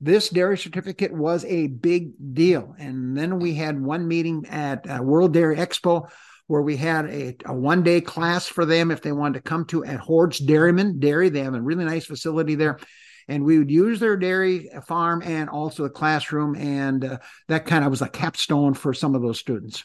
this 0.00 0.30
dairy 0.30 0.56
certificate 0.56 1.12
was 1.12 1.44
a 1.44 1.66
big 1.66 2.12
deal. 2.32 2.74
And 2.78 3.16
then 3.16 3.40
we 3.40 3.54
had 3.54 3.80
one 3.80 4.08
meeting 4.08 4.46
at 4.48 4.88
uh, 4.88 5.02
World 5.02 5.34
Dairy 5.34 5.56
Expo 5.56 6.08
where 6.46 6.62
we 6.62 6.76
had 6.76 7.06
a, 7.06 7.36
a 7.44 7.52
one 7.52 7.82
day 7.82 8.00
class 8.00 8.46
for 8.46 8.64
them 8.64 8.90
if 8.90 9.02
they 9.02 9.12
wanted 9.12 9.34
to 9.34 9.48
come 9.48 9.66
to 9.66 9.84
at 9.84 10.00
Hoard's 10.00 10.38
Dairyman 10.38 10.98
Dairy. 10.98 11.28
They 11.28 11.42
have 11.42 11.54
a 11.54 11.60
really 11.60 11.84
nice 11.84 12.06
facility 12.06 12.54
there. 12.54 12.78
And 13.26 13.44
we 13.44 13.58
would 13.58 13.70
use 13.70 14.00
their 14.00 14.16
dairy 14.16 14.70
farm 14.86 15.22
and 15.22 15.50
also 15.50 15.82
the 15.82 15.90
classroom. 15.90 16.56
And 16.56 17.04
uh, 17.04 17.18
that 17.48 17.66
kind 17.66 17.84
of 17.84 17.90
was 17.90 18.00
a 18.00 18.08
capstone 18.08 18.72
for 18.72 18.94
some 18.94 19.14
of 19.14 19.20
those 19.20 19.38
students. 19.38 19.84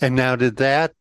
And 0.00 0.16
now, 0.16 0.34
did 0.34 0.56
that 0.56 0.92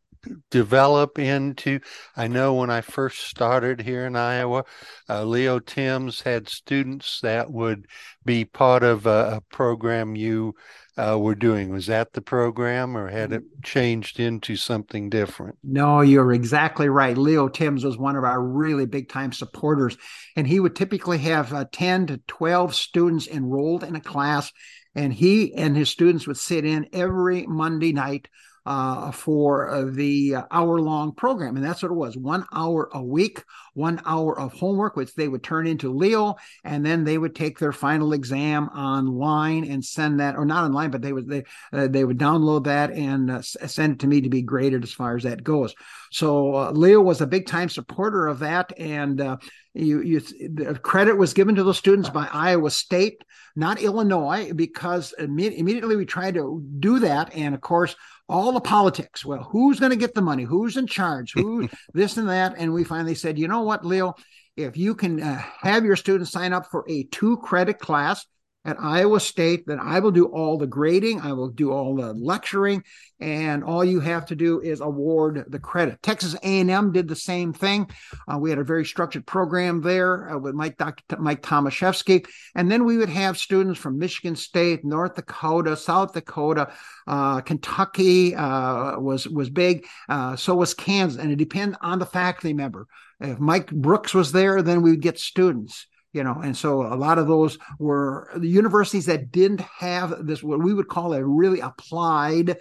develop 0.52 1.18
into 1.18 1.80
i 2.16 2.28
know 2.28 2.54
when 2.54 2.70
i 2.70 2.82
first 2.82 3.22
started 3.22 3.82
here 3.82 4.06
in 4.06 4.16
iowa 4.16 4.64
uh, 5.10 5.24
leo 5.24 5.60
timms 5.60 6.22
had 6.22 6.50
students 6.50 7.20
that 7.22 7.50
would 7.52 7.86
be 8.26 8.44
part 8.44 8.84
of 8.84 9.06
a, 9.06 9.38
a 9.38 9.42
program 9.50 10.16
you 10.16 10.54
uh, 11.00 11.18
were 11.18 11.36
doing. 11.36 11.70
Was 11.70 11.86
that 11.86 12.12
the 12.12 12.22
program 12.22 12.98
or 12.98 13.08
had 13.08 13.32
it 13.32 13.44
changed 13.64 14.20
into 14.20 14.58
something 14.58 15.10
different? 15.10 15.58
No 15.64 16.02
you're 16.02 16.34
exactly 16.34 16.90
right. 16.90 17.18
Leo 17.18 17.48
timms 17.48 17.86
was 17.86 17.98
one 17.98 18.18
of 18.18 18.26
our 18.26 18.42
really 18.42 18.86
big 18.86 19.08
time 19.08 19.32
supporters 19.32 19.96
and 20.36 20.46
he 20.46 20.60
would 20.60 20.76
typically 20.76 21.20
have 21.20 21.54
uh, 21.54 21.66
10 21.72 22.08
to 22.08 22.18
12 22.28 22.76
students 22.76 23.28
enrolled 23.28 23.84
in 23.84 23.96
a 23.96 24.02
class 24.02 24.52
and 24.96 25.14
he 25.14 25.54
and 25.54 25.78
his 25.78 25.90
students 25.90 26.28
would 26.28 26.38
sit 26.38 26.66
in 26.66 26.88
every 26.92 27.46
monday 27.46 27.94
night 27.94 28.28
uh, 28.70 29.10
for 29.10 29.68
uh, 29.68 29.86
the 29.90 30.36
hour 30.52 30.80
long 30.80 31.12
program. 31.12 31.56
And 31.56 31.66
that's 31.66 31.82
what 31.82 31.92
it 31.92 31.96
was 31.96 32.16
one 32.16 32.46
hour 32.54 32.88
a 32.94 33.02
week, 33.02 33.44
one 33.74 34.00
hour 34.06 34.40
of 34.40 34.54
homework, 34.54 34.96
which 34.96 35.16
they 35.16 35.28
would 35.28 35.42
turn 35.42 35.66
into 35.66 35.92
Leo. 35.92 36.36
And 36.64 36.86
then 36.86 37.04
they 37.04 37.18
would 37.18 37.34
take 37.34 37.58
their 37.58 37.72
final 37.72 38.14
exam 38.14 38.68
online 38.70 39.66
and 39.66 39.84
send 39.84 40.20
that, 40.20 40.36
or 40.36 40.46
not 40.46 40.66
online, 40.66 40.92
but 40.92 41.02
they 41.02 41.12
would, 41.12 41.28
they, 41.28 41.46
uh, 41.74 41.88
they 41.88 42.06
would 42.06 42.20
download 42.20 42.66
that 42.66 42.92
and 42.92 43.32
uh, 43.32 43.42
send 43.42 43.94
it 43.94 44.00
to 44.02 44.08
me 44.08 44.22
to 44.22 44.30
be 44.30 44.44
graded 44.44 44.84
as 44.84 44.94
far 44.94 45.18
as 45.18 45.24
that 45.24 45.44
goes. 45.44 45.74
So 46.12 46.54
uh, 46.54 46.72
Leo 46.72 47.02
was 47.02 47.22
a 47.22 47.28
big 47.28 47.48
time 47.48 47.70
supporter 47.70 48.28
of 48.28 48.38
that. 48.40 48.72
And 48.78 49.20
uh, 49.20 49.38
you, 49.74 50.04
you, 50.04 50.20
the 50.20 50.80
credit 50.80 51.18
was 51.18 51.34
given 51.34 51.56
to 51.56 51.64
those 51.64 51.80
students 51.80 52.12
by 52.12 52.28
Iowa 52.32 52.70
State, 52.70 53.24
not 53.56 53.82
Illinois, 53.82 54.54
because 54.54 55.16
immediately 55.18 55.96
we 55.96 56.06
tried 56.06 56.36
to 56.36 56.64
do 56.80 57.00
that. 57.00 57.36
And 57.36 57.56
of 57.56 57.62
course, 57.62 57.96
all 58.30 58.52
the 58.52 58.62
politics. 58.62 59.26
Well, 59.26 59.44
who's 59.52 59.80
going 59.80 59.92
to 59.92 59.98
get 59.98 60.14
the 60.14 60.22
money? 60.22 60.44
Who's 60.44 60.78
in 60.78 60.88
charge? 60.88 61.34
Who 61.34 61.68
this 61.94 62.18
and 62.18 62.30
that? 62.30 62.56
And 62.58 62.74
we 62.74 62.84
finally 62.84 63.16
said, 63.16 63.40
you 63.40 63.48
know 63.48 63.64
what, 63.64 63.86
Leo, 63.86 64.16
if 64.56 64.78
you 64.78 64.96
can 64.96 65.22
uh, 65.22 65.42
have 65.62 65.84
your 65.84 65.96
students 65.96 66.32
sign 66.32 66.54
up 66.54 66.68
for 66.70 66.86
a 66.88 67.04
two 67.04 67.38
credit 67.38 67.80
class, 67.80 68.26
at 68.66 68.78
Iowa 68.80 69.20
State, 69.20 69.66
then 69.66 69.80
I 69.80 70.00
will 70.00 70.12
do 70.12 70.26
all 70.26 70.58
the 70.58 70.68
grading, 70.68 71.22
I 71.22 71.32
will 71.32 71.48
do 71.48 71.72
all 71.72 71.96
the 71.96 72.14
lecturing, 72.14 72.84
and 73.20 73.64
all 73.64 73.86
you 73.86 74.02
have 74.02 74.26
to 74.28 74.36
do 74.36 74.60
is 74.60 74.82
award 74.82 75.46
the 75.48 75.60
credit. 75.60 76.02
Texas 76.02 76.36
A&M 76.44 76.92
did 76.92 77.08
the 77.08 77.16
same 77.16 77.54
thing. 77.54 77.90
Uh, 78.28 78.38
we 78.38 78.50
had 78.50 78.60
a 78.60 78.64
very 78.64 78.84
structured 78.84 79.26
program 79.26 79.82
there 79.82 80.30
uh, 80.30 80.38
with 80.38 80.56
Mike 80.56 80.78
Dr. 80.78 81.18
Mike 81.20 81.42
Tomaszewski, 81.42 82.28
and 82.54 82.70
then 82.70 82.84
we 82.84 82.98
would 82.98 83.10
have 83.10 83.38
students 83.38 83.80
from 83.80 83.98
Michigan 83.98 84.36
State, 84.36 84.84
North 84.84 85.16
Dakota, 85.16 85.78
South 85.78 86.14
Dakota, 86.14 86.72
uh, 87.08 87.40
Kentucky 87.42 88.36
uh, 88.36 89.00
was 89.00 89.28
was 89.28 89.50
big. 89.50 89.88
Uh, 90.10 90.36
so 90.36 90.56
was 90.56 90.74
Kansas, 90.74 91.22
and 91.22 91.32
it 91.32 91.38
depends 91.38 91.78
on 91.82 92.00
the 92.00 92.06
faculty 92.06 92.54
member. 92.54 92.88
If 93.22 93.40
Mike 93.40 93.72
Brouk 93.72 94.14
was 94.14 94.32
there, 94.32 94.62
then 94.62 94.82
we 94.82 94.92
would 94.92 95.02
get 95.02 95.18
students 95.18 95.88
you 96.14 96.24
know 96.24 96.40
and 96.44 96.56
so 96.56 96.82
a 96.82 96.96
lot 96.96 97.18
of 97.18 97.28
those 97.28 97.58
were 97.78 98.30
the 98.36 98.48
universities 98.48 99.06
that 99.06 99.32
didn't 99.32 99.62
have 99.62 100.26
this 100.26 100.42
what 100.44 100.62
we 100.62 100.74
would 100.74 100.88
call 100.88 101.14
a 101.14 101.24
really 101.24 101.60
applied 101.60 102.58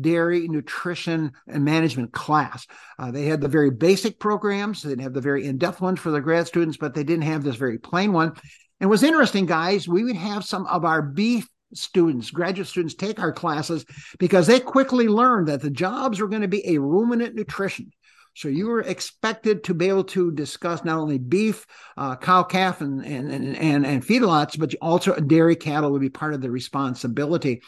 dairy 0.00 0.48
nutrition 0.48 1.32
and 1.46 1.64
management 1.64 2.12
class 2.12 2.66
uh, 2.98 3.10
they 3.10 3.24
had 3.24 3.40
the 3.40 3.48
very 3.48 3.70
basic 3.70 4.18
programs 4.18 4.82
they 4.82 4.90
didn't 4.90 5.02
have 5.02 5.14
the 5.14 5.20
very 5.20 5.46
in-depth 5.46 5.80
ones 5.80 6.00
for 6.00 6.10
the 6.10 6.20
grad 6.20 6.46
students 6.46 6.76
but 6.76 6.94
they 6.94 7.04
didn't 7.04 7.24
have 7.24 7.42
this 7.42 7.56
very 7.56 7.78
plain 7.78 8.12
one 8.12 8.32
and 8.80 8.90
what's 8.90 9.02
interesting 9.02 9.46
guys 9.46 9.88
we 9.88 10.04
would 10.04 10.16
have 10.16 10.44
some 10.44 10.66
of 10.66 10.84
our 10.84 11.02
beef 11.02 11.48
students, 11.74 12.30
graduate 12.30 12.66
students 12.66 12.94
take 12.94 13.18
our 13.20 13.32
classes 13.32 13.84
because 14.18 14.46
they 14.46 14.60
quickly 14.60 15.08
learned 15.08 15.48
that 15.48 15.60
the 15.60 15.70
jobs 15.70 16.20
were 16.20 16.28
going 16.28 16.42
to 16.42 16.48
be 16.48 16.66
a 16.66 16.78
ruminant 16.78 17.34
nutrition. 17.34 17.90
So 18.34 18.48
you 18.48 18.68
were 18.68 18.80
expected 18.80 19.64
to 19.64 19.74
be 19.74 19.88
able 19.88 20.04
to 20.04 20.30
discuss 20.30 20.84
not 20.84 20.98
only 20.98 21.18
beef, 21.18 21.66
uh, 21.96 22.16
cow, 22.16 22.42
calf, 22.42 22.80
and 22.80 23.04
and 23.04 23.30
and 23.32 23.86
and 23.86 24.06
feedlots, 24.06 24.58
but 24.58 24.74
also 24.80 25.14
dairy 25.16 25.56
cattle 25.56 25.90
would 25.92 26.00
be 26.00 26.10
part 26.10 26.34
of 26.34 26.40
the 26.40 26.50
responsibility. 26.50 27.62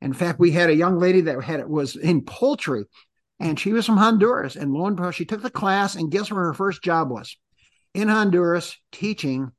In 0.00 0.12
fact, 0.12 0.38
we 0.38 0.50
had 0.50 0.70
a 0.70 0.74
young 0.74 0.98
lady 0.98 1.22
that 1.22 1.42
had 1.42 1.66
was 1.68 1.96
in 1.96 2.22
poultry, 2.22 2.84
and 3.40 3.58
she 3.58 3.72
was 3.72 3.86
from 3.86 3.96
Honduras. 3.96 4.56
And 4.56 4.72
lo 4.72 4.86
and 4.86 4.96
behold, 4.96 5.14
she 5.14 5.24
took 5.24 5.42
the 5.42 5.50
class, 5.50 5.94
and 5.94 6.10
guess 6.10 6.30
where 6.30 6.44
her 6.44 6.54
first 6.54 6.82
job 6.82 7.10
was? 7.10 7.36
In 7.94 8.08
Honduras, 8.08 8.76
teaching 8.92 9.50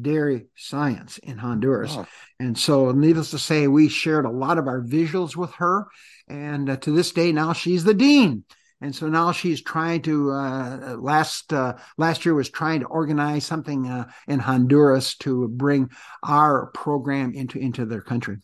dairy 0.00 0.46
science 0.56 1.18
in 1.18 1.36
Honduras. 1.36 1.94
And 2.38 2.56
so, 2.56 2.92
needless 2.92 3.30
to 3.32 3.38
say, 3.38 3.68
we 3.68 3.88
shared 3.88 4.24
a 4.24 4.30
lot 4.30 4.58
of 4.58 4.66
our 4.66 4.80
visuals 4.82 5.36
with 5.36 5.52
her. 5.54 5.86
And 6.28 6.70
uh, 6.70 6.76
to 6.78 6.92
this 6.92 7.12
day, 7.12 7.32
now 7.32 7.52
she's 7.52 7.84
the 7.84 7.92
dean. 7.92 8.44
And 8.82 8.94
so 8.94 9.08
now 9.08 9.30
she's 9.30 9.62
trying 9.62 10.02
to 10.02 10.32
uh, 10.32 10.96
last 10.98 11.52
uh, 11.52 11.74
last 11.98 12.24
year 12.24 12.34
was 12.34 12.50
trying 12.50 12.80
to 12.80 12.86
organize 12.86 13.46
something 13.46 13.86
uh, 13.86 14.10
in 14.26 14.40
Honduras 14.40 15.16
to 15.18 15.48
bring 15.48 15.88
our 16.24 16.66
program 16.74 17.32
into 17.32 17.58
into 17.58 17.86
their 17.86 18.02
country. 18.02 18.38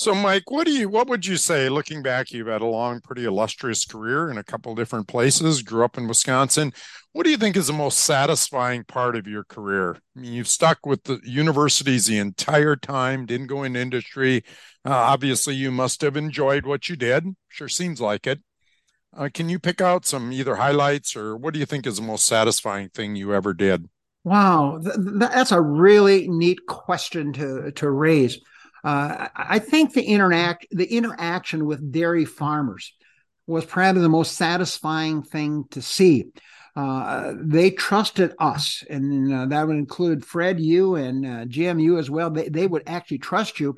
So, 0.00 0.14
Mike, 0.14 0.50
what 0.50 0.64
do 0.64 0.72
you 0.72 0.88
what 0.88 1.08
would 1.08 1.26
you 1.26 1.36
say 1.36 1.68
looking 1.68 2.02
back? 2.02 2.30
You've 2.30 2.46
had 2.46 2.62
a 2.62 2.66
long, 2.66 3.00
pretty 3.02 3.24
illustrious 3.24 3.84
career 3.84 4.30
in 4.30 4.38
a 4.38 4.44
couple 4.44 4.74
different 4.74 5.08
places. 5.08 5.62
Grew 5.62 5.84
up 5.84 5.98
in 5.98 6.08
Wisconsin. 6.08 6.72
What 7.12 7.24
do 7.24 7.30
you 7.30 7.36
think 7.36 7.56
is 7.56 7.66
the 7.66 7.72
most 7.72 7.98
satisfying 7.98 8.84
part 8.84 9.16
of 9.16 9.26
your 9.26 9.44
career? 9.44 9.96
I 10.16 10.20
mean, 10.20 10.32
you've 10.32 10.48
stuck 10.48 10.86
with 10.86 11.02
the 11.04 11.20
universities 11.24 12.06
the 12.06 12.18
entire 12.18 12.76
time. 12.76 13.26
Didn't 13.26 13.48
go 13.48 13.64
into 13.64 13.80
industry. 13.80 14.44
Uh, 14.86 14.94
obviously, 14.94 15.54
you 15.54 15.70
must 15.70 16.00
have 16.00 16.16
enjoyed 16.16 16.64
what 16.64 16.88
you 16.88 16.96
did. 16.96 17.26
Sure 17.48 17.68
seems 17.68 18.00
like 18.00 18.26
it. 18.26 18.40
Uh, 19.16 19.28
can 19.32 19.48
you 19.48 19.58
pick 19.58 19.80
out 19.80 20.06
some 20.06 20.32
either 20.32 20.56
highlights 20.56 21.16
or 21.16 21.36
what 21.36 21.52
do 21.52 21.60
you 21.60 21.66
think 21.66 21.86
is 21.86 21.96
the 21.96 22.02
most 22.02 22.26
satisfying 22.26 22.88
thing 22.88 23.16
you 23.16 23.34
ever 23.34 23.52
did? 23.52 23.88
Wow, 24.22 24.80
th- 24.82 24.96
that's 24.96 25.52
a 25.52 25.60
really 25.60 26.28
neat 26.28 26.66
question 26.66 27.32
to 27.34 27.72
to 27.72 27.90
raise. 27.90 28.38
Uh, 28.84 29.28
I 29.34 29.58
think 29.58 29.92
the 29.92 30.02
interact 30.02 30.66
the 30.70 30.86
interaction 30.86 31.66
with 31.66 31.92
dairy 31.92 32.24
farmers 32.24 32.94
was 33.46 33.64
probably 33.64 34.02
the 34.02 34.08
most 34.08 34.36
satisfying 34.36 35.22
thing 35.22 35.64
to 35.70 35.82
see. 35.82 36.26
Uh, 36.76 37.34
they 37.36 37.70
trusted 37.70 38.32
us, 38.38 38.84
and 38.88 39.34
uh, 39.34 39.46
that 39.46 39.66
would 39.66 39.76
include 39.76 40.24
Fred, 40.24 40.60
you, 40.60 40.94
and 40.94 41.26
uh, 41.26 41.44
Jim, 41.46 41.80
you 41.80 41.98
as 41.98 42.08
well. 42.08 42.30
They, 42.30 42.48
they 42.48 42.66
would 42.66 42.84
actually 42.86 43.18
trust 43.18 43.58
you 43.58 43.76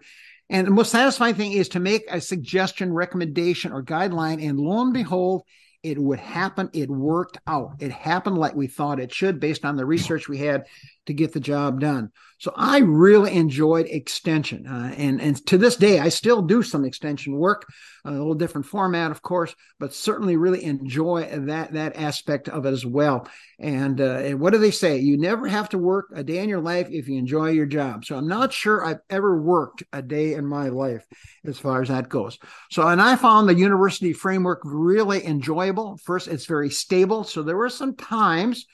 and 0.53 0.67
the 0.67 0.71
most 0.71 0.93
satisfying 0.93 1.35
thing 1.35 1.53
is 1.53 1.71
to 1.71 1.81
make 1.81 2.05
a 2.11 2.21
suggestion, 2.21 2.93
recommendation, 2.93 3.73
or 3.73 3.83
guideline, 3.83 4.47
and 4.47 4.61
lo 4.61 4.83
and 4.83 4.93
behold, 4.93 5.45
it 5.83 5.99
would 5.99 6.21
happen. 6.21 6.69
It 6.75 6.91
worked 6.91 7.39
out. 7.47 7.77
It 7.81 7.91
happened 7.91 8.37
like 8.37 8.55
we 8.55 8.67
thought 8.67 9.01
it 9.01 9.13
should 9.13 9.41
based 9.41 9.65
on 9.65 9.77
the 9.77 9.87
research 9.87 10.29
we 10.29 10.37
had 10.39 10.67
to 11.07 11.15
get 11.15 11.33
the 11.33 11.41
job 11.41 11.81
done. 11.81 12.11
So 12.39 12.53
I 12.57 12.79
really 12.79 13.35
enjoyed 13.35 13.87
extension. 13.87 14.67
Uh, 14.67 14.93
and, 14.97 15.21
and 15.21 15.47
to 15.47 15.59
this 15.59 15.77
day, 15.77 16.01
I 16.01 16.09
still 16.09 16.43
do 16.43 16.63
some 16.63 16.85
extension 16.85 17.37
work, 17.37 17.67
a 18.05 18.11
little 18.11 18.35
different 18.35 18.67
format, 18.67 19.13
of 19.13 19.23
course, 19.23 19.55
but 19.79 19.95
certainly 19.95 20.37
really 20.37 20.65
enjoy 20.65 21.29
that, 21.47 21.73
that 21.75 21.97
aspect 21.97 22.49
of 22.49 22.67
it 22.67 22.73
as 22.73 22.85
well. 22.85 23.29
And, 23.61 24.01
uh, 24.01 24.23
and 24.25 24.41
what 24.41 24.53
do 24.53 24.59
they 24.59 24.73
say? 24.73 24.99
You 24.99 25.19
never 25.19 25.47
have 25.47 25.69
to 25.69 25.79
work 25.79 26.07
a 26.15 26.25
day 26.25 26.39
in 26.39 26.49
your 26.49 26.61
life 26.61 26.89
if 26.91 27.09
you 27.09 27.17
enjoy 27.17 27.51
your 27.51 27.67
job. 27.67 28.05
So 28.05 28.17
I'm 28.17 28.29
not 28.29 28.53
sure 28.53 28.85
I've 28.85 29.03
ever 29.09 29.41
worked 29.41 29.85
a 29.93 30.03
day 30.03 30.35
in 30.35 30.45
my 30.45 30.69
life 30.69 31.07
as 31.45 31.61
far 31.61 31.81
as 31.81 31.89
that 31.89 32.09
goes. 32.09 32.39
So, 32.71 32.87
and 32.89 33.01
I 33.01 33.15
found 33.15 33.49
the 33.49 33.55
university 33.55 34.13
framework 34.13 34.63
really 34.65 35.25
enjoyable. 35.25 35.97
First, 36.05 36.27
it's 36.27 36.47
very 36.47 36.71
stable. 36.71 37.23
So 37.23 37.43
there 37.43 37.57
were 37.57 37.71
some 37.71 37.95
times 37.95 38.67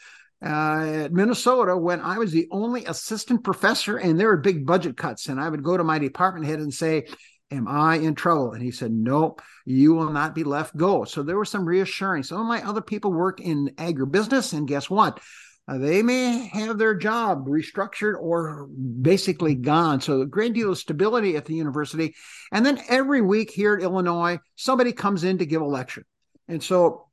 uh, 0.44 1.04
at 1.04 1.12
Minnesota 1.12 1.76
when 1.76 2.00
I 2.00 2.18
was 2.18 2.30
the 2.30 2.48
only 2.50 2.84
assistant 2.84 3.42
professor 3.42 3.96
and 3.96 4.18
there 4.18 4.28
were 4.28 4.36
big 4.36 4.64
budget 4.64 4.96
cuts. 4.96 5.28
And 5.28 5.40
I 5.40 5.48
would 5.48 5.62
go 5.62 5.76
to 5.76 5.84
my 5.84 5.98
department 5.98 6.46
head 6.46 6.60
and 6.60 6.72
say, 6.72 7.06
Am 7.50 7.66
I 7.66 7.96
in 7.96 8.14
trouble? 8.14 8.52
And 8.52 8.62
he 8.62 8.70
said, 8.70 8.92
Nope, 8.92 9.40
you 9.64 9.94
will 9.94 10.10
not 10.10 10.34
be 10.34 10.44
left 10.44 10.76
go. 10.76 11.04
So 11.04 11.22
there 11.22 11.38
was 11.38 11.48
some 11.48 11.64
reassuring. 11.64 12.22
Some 12.22 12.40
of 12.40 12.46
my 12.46 12.62
other 12.62 12.82
people 12.82 13.12
work 13.12 13.40
in 13.40 13.70
agribusiness, 13.76 14.52
and 14.52 14.68
guess 14.68 14.90
what? 14.90 15.18
Uh, 15.66 15.78
they 15.78 16.02
may 16.02 16.46
have 16.46 16.78
their 16.78 16.94
job 16.94 17.46
restructured 17.46 18.14
or 18.20 18.66
basically 18.66 19.54
gone. 19.54 20.00
So 20.00 20.22
a 20.22 20.26
great 20.26 20.54
deal 20.54 20.70
of 20.72 20.78
stability 20.78 21.36
at 21.36 21.44
the 21.44 21.54
university. 21.54 22.14
And 22.52 22.64
then 22.64 22.80
every 22.88 23.20
week 23.20 23.50
here 23.50 23.74
at 23.74 23.82
Illinois, 23.82 24.38
somebody 24.56 24.92
comes 24.92 25.24
in 25.24 25.38
to 25.38 25.46
give 25.46 25.60
a 25.60 25.66
lecture. 25.66 26.04
And 26.48 26.62
so 26.62 27.08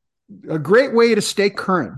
a 0.50 0.58
great 0.58 0.94
way 0.94 1.16
to 1.16 1.22
stay 1.22 1.50
current 1.50 1.96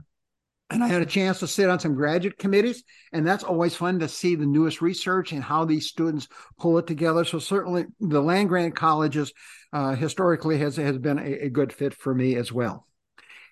and 0.69 0.83
I 0.83 0.87
had 0.87 1.01
a 1.01 1.05
chance 1.05 1.39
to 1.39 1.47
sit 1.47 1.69
on 1.69 1.79
some 1.79 1.95
graduate 1.95 2.37
committees, 2.37 2.83
and 3.13 3.25
that's 3.25 3.43
always 3.43 3.75
fun 3.75 3.99
to 3.99 4.07
see 4.07 4.35
the 4.35 4.45
newest 4.45 4.81
research 4.81 5.31
and 5.31 5.41
how 5.41 5.63
these 5.65 5.87
students 5.87 6.27
pull 6.59 6.77
it 6.77 6.87
together. 6.87 7.23
So 7.23 7.39
certainly, 7.39 7.85
the 7.99 8.21
land 8.21 8.49
grant 8.49 8.75
colleges 8.75 9.31
uh, 9.71 9.95
historically 9.95 10.57
has 10.57 10.75
has 10.75 10.97
been 10.97 11.19
a, 11.19 11.45
a, 11.45 11.49
good 11.49 11.71
fit 11.71 11.93
for 11.93 12.13
me 12.13 12.35
as 12.35 12.51
well. 12.51 12.85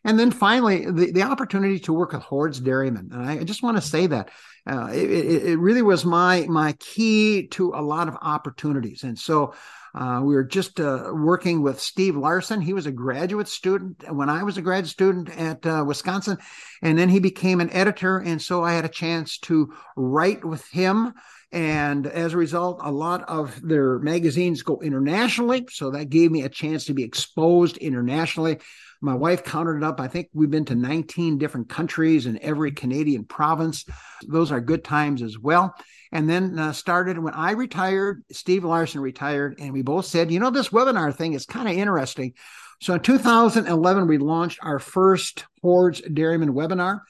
And 0.03 0.19
then 0.19 0.31
finally, 0.31 0.85
the, 0.85 1.11
the 1.11 1.23
opportunity 1.23 1.79
to 1.79 1.93
work 1.93 2.11
with 2.11 2.21
Hoard's 2.21 2.59
Dairymen, 2.59 3.09
and 3.11 3.23
I 3.23 3.43
just 3.43 3.63
want 3.63 3.77
to 3.77 3.81
say 3.81 4.07
that 4.07 4.29
uh, 4.67 4.89
it, 4.91 5.09
it 5.11 5.59
really 5.59 5.81
was 5.81 6.05
my 6.05 6.45
my 6.47 6.73
key 6.73 7.47
to 7.47 7.73
a 7.75 7.81
lot 7.81 8.07
of 8.07 8.17
opportunities. 8.21 9.03
And 9.03 9.17
so 9.17 9.53
uh, 9.95 10.19
we 10.21 10.35
were 10.35 10.43
just 10.43 10.79
uh, 10.79 11.09
working 11.13 11.61
with 11.61 11.79
Steve 11.79 12.17
Larson. 12.17 12.59
He 12.59 12.73
was 12.73 12.85
a 12.85 12.91
graduate 12.91 13.47
student 13.47 14.03
when 14.11 14.29
I 14.29 14.43
was 14.43 14.57
a 14.57 14.61
graduate 14.61 14.89
student 14.89 15.29
at 15.29 15.65
uh, 15.65 15.85
Wisconsin, 15.87 16.37
and 16.81 16.97
then 16.97 17.07
he 17.07 17.19
became 17.19 17.61
an 17.61 17.69
editor. 17.71 18.17
And 18.17 18.41
so 18.41 18.61
I 18.63 18.73
had 18.73 18.83
a 18.83 18.89
chance 18.89 19.37
to 19.39 19.73
write 19.95 20.43
with 20.43 20.67
him. 20.67 21.13
And 21.51 22.05
as 22.07 22.33
a 22.33 22.37
result, 22.37 22.81
a 22.83 22.91
lot 22.91 23.23
of 23.29 23.61
their 23.61 23.99
magazines 23.99 24.63
go 24.63 24.81
internationally. 24.81 25.65
So 25.71 25.91
that 25.91 26.09
gave 26.09 26.29
me 26.29 26.41
a 26.41 26.49
chance 26.49 26.85
to 26.85 26.93
be 26.93 27.03
exposed 27.03 27.77
internationally. 27.77 28.59
My 29.05 29.13
wife 29.13 29.43
counted 29.43 29.77
it 29.77 29.83
up. 29.83 29.99
I 29.99 30.07
think 30.07 30.29
we've 30.33 30.51
been 30.51 30.65
to 30.65 30.75
19 30.75 31.37
different 31.37 31.69
countries 31.69 32.25
in 32.25 32.41
every 32.41 32.71
Canadian 32.71 33.23
province. 33.23 33.85
Those 34.27 34.51
are 34.51 34.59
good 34.59 34.83
times 34.83 35.21
as 35.21 35.39
well 35.39 35.75
and 36.15 36.29
then 36.29 36.57
uh, 36.57 36.71
started 36.71 37.19
when 37.19 37.33
I 37.33 37.51
retired, 37.51 38.23
Steve 38.31 38.63
Larson 38.63 39.01
retired, 39.01 39.55
and 39.59 39.73
we 39.73 39.81
both 39.81 40.05
said, 40.05 40.31
you 40.31 40.39
know, 40.39 40.49
this 40.49 40.69
webinar 40.69 41.13
thing 41.13 41.33
is 41.33 41.45
kind 41.45 41.67
of 41.67 41.75
interesting. 41.75 42.33
So 42.81 42.93
in 42.93 43.01
2011, 43.01 44.07
we 44.07 44.17
launched 44.17 44.59
our 44.61 44.79
first 44.79 45.43
Hoard's 45.61 45.99
Dairyman 46.01 46.53
webinar. 46.53 47.01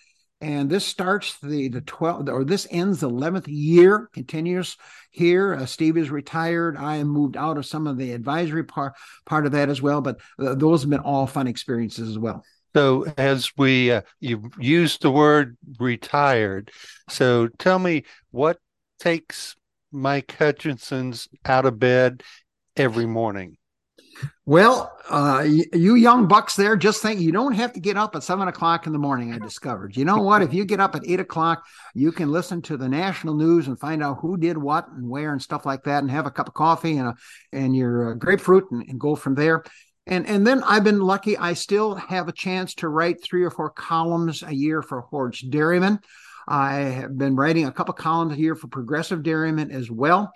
And 0.45 0.69
this 0.69 0.85
starts 0.85 1.39
the 1.39 1.69
the 1.69 1.81
12th, 1.81 2.29
or 2.29 2.43
this 2.43 2.67
ends 2.69 2.99
the 2.99 3.09
11th 3.09 3.45
year, 3.47 4.11
continues 4.13 4.77
here. 5.09 5.55
Uh, 5.55 5.65
Steve 5.65 5.97
is 5.97 6.11
retired. 6.11 6.77
I 6.77 6.97
am 6.97 7.07
moved 7.07 7.35
out 7.35 7.57
of 7.57 7.65
some 7.65 7.87
of 7.87 7.97
the 7.97 8.11
advisory 8.11 8.63
part, 8.63 8.93
part 9.25 9.47
of 9.47 9.53
that 9.53 9.69
as 9.69 9.81
well. 9.81 10.01
But 10.01 10.19
uh, 10.37 10.53
those 10.53 10.83
have 10.83 10.91
been 10.91 10.99
all 10.99 11.25
fun 11.25 11.47
experiences 11.47 12.09
as 12.09 12.19
well. 12.19 12.43
So, 12.75 13.11
as 13.17 13.57
we 13.57 13.91
uh, 13.91 14.01
you 14.19 14.51
used 14.59 15.01
the 15.01 15.09
word 15.09 15.57
retired, 15.79 16.69
so 17.09 17.47
tell 17.57 17.79
me 17.79 18.03
what 18.29 18.59
takes 18.99 19.55
Mike 19.91 20.35
Hutjens 20.37 21.27
out 21.43 21.65
of 21.65 21.79
bed 21.79 22.21
every 22.77 23.07
morning? 23.07 23.57
Well, 24.45 24.94
uh, 25.15 25.43
you 25.43 25.95
young 25.95 26.27
bucks 26.27 26.57
there, 26.57 26.75
just 26.75 27.01
think 27.01 27.21
you 27.21 27.31
don't 27.31 27.53
have 27.53 27.71
to 27.71 27.79
get 27.79 27.95
up 27.95 28.17
at 28.17 28.23
seven 28.23 28.49
o'clock 28.49 28.85
in 28.85 28.91
the 28.91 28.99
morning. 28.99 29.33
I 29.33 29.39
discovered. 29.39 29.95
You 29.95 30.03
know 30.03 30.17
what? 30.17 30.41
If 30.41 30.53
you 30.53 30.65
get 30.65 30.81
up 30.81 30.93
at 30.93 31.07
eight 31.07 31.21
o'clock, 31.21 31.63
you 31.93 32.11
can 32.11 32.33
listen 32.33 32.61
to 32.63 32.75
the 32.75 32.89
national 32.89 33.35
news 33.35 33.67
and 33.67 33.79
find 33.79 34.03
out 34.03 34.17
who 34.19 34.35
did 34.35 34.57
what 34.57 34.89
and 34.89 35.09
where 35.09 35.31
and 35.31 35.41
stuff 35.41 35.65
like 35.65 35.83
that, 35.85 36.03
and 36.03 36.11
have 36.11 36.25
a 36.25 36.31
cup 36.31 36.49
of 36.49 36.53
coffee 36.53 36.97
and 36.97 37.07
a, 37.07 37.15
and 37.53 37.73
your 37.73 38.11
uh, 38.11 38.13
grapefruit 38.15 38.69
and, 38.71 38.89
and 38.89 38.99
go 38.99 39.15
from 39.15 39.35
there. 39.35 39.63
And 40.05 40.27
and 40.27 40.45
then 40.45 40.61
I've 40.63 40.83
been 40.83 40.99
lucky. 40.99 41.37
I 41.37 41.53
still 41.53 41.95
have 41.95 42.27
a 42.27 42.33
chance 42.33 42.75
to 42.75 42.89
write 42.89 43.23
three 43.23 43.45
or 43.45 43.51
four 43.51 43.69
columns 43.69 44.43
a 44.43 44.53
year 44.53 44.81
for 44.81 44.99
Hoard's 44.99 45.39
Dairyman. 45.39 45.99
I 46.45 46.73
have 46.73 47.17
been 47.17 47.37
writing 47.37 47.67
a 47.67 47.71
couple 47.71 47.93
columns 47.93 48.33
a 48.33 48.39
year 48.39 48.55
for 48.55 48.67
Progressive 48.67 49.23
Dairyman 49.23 49.71
as 49.71 49.89
well. 49.89 50.33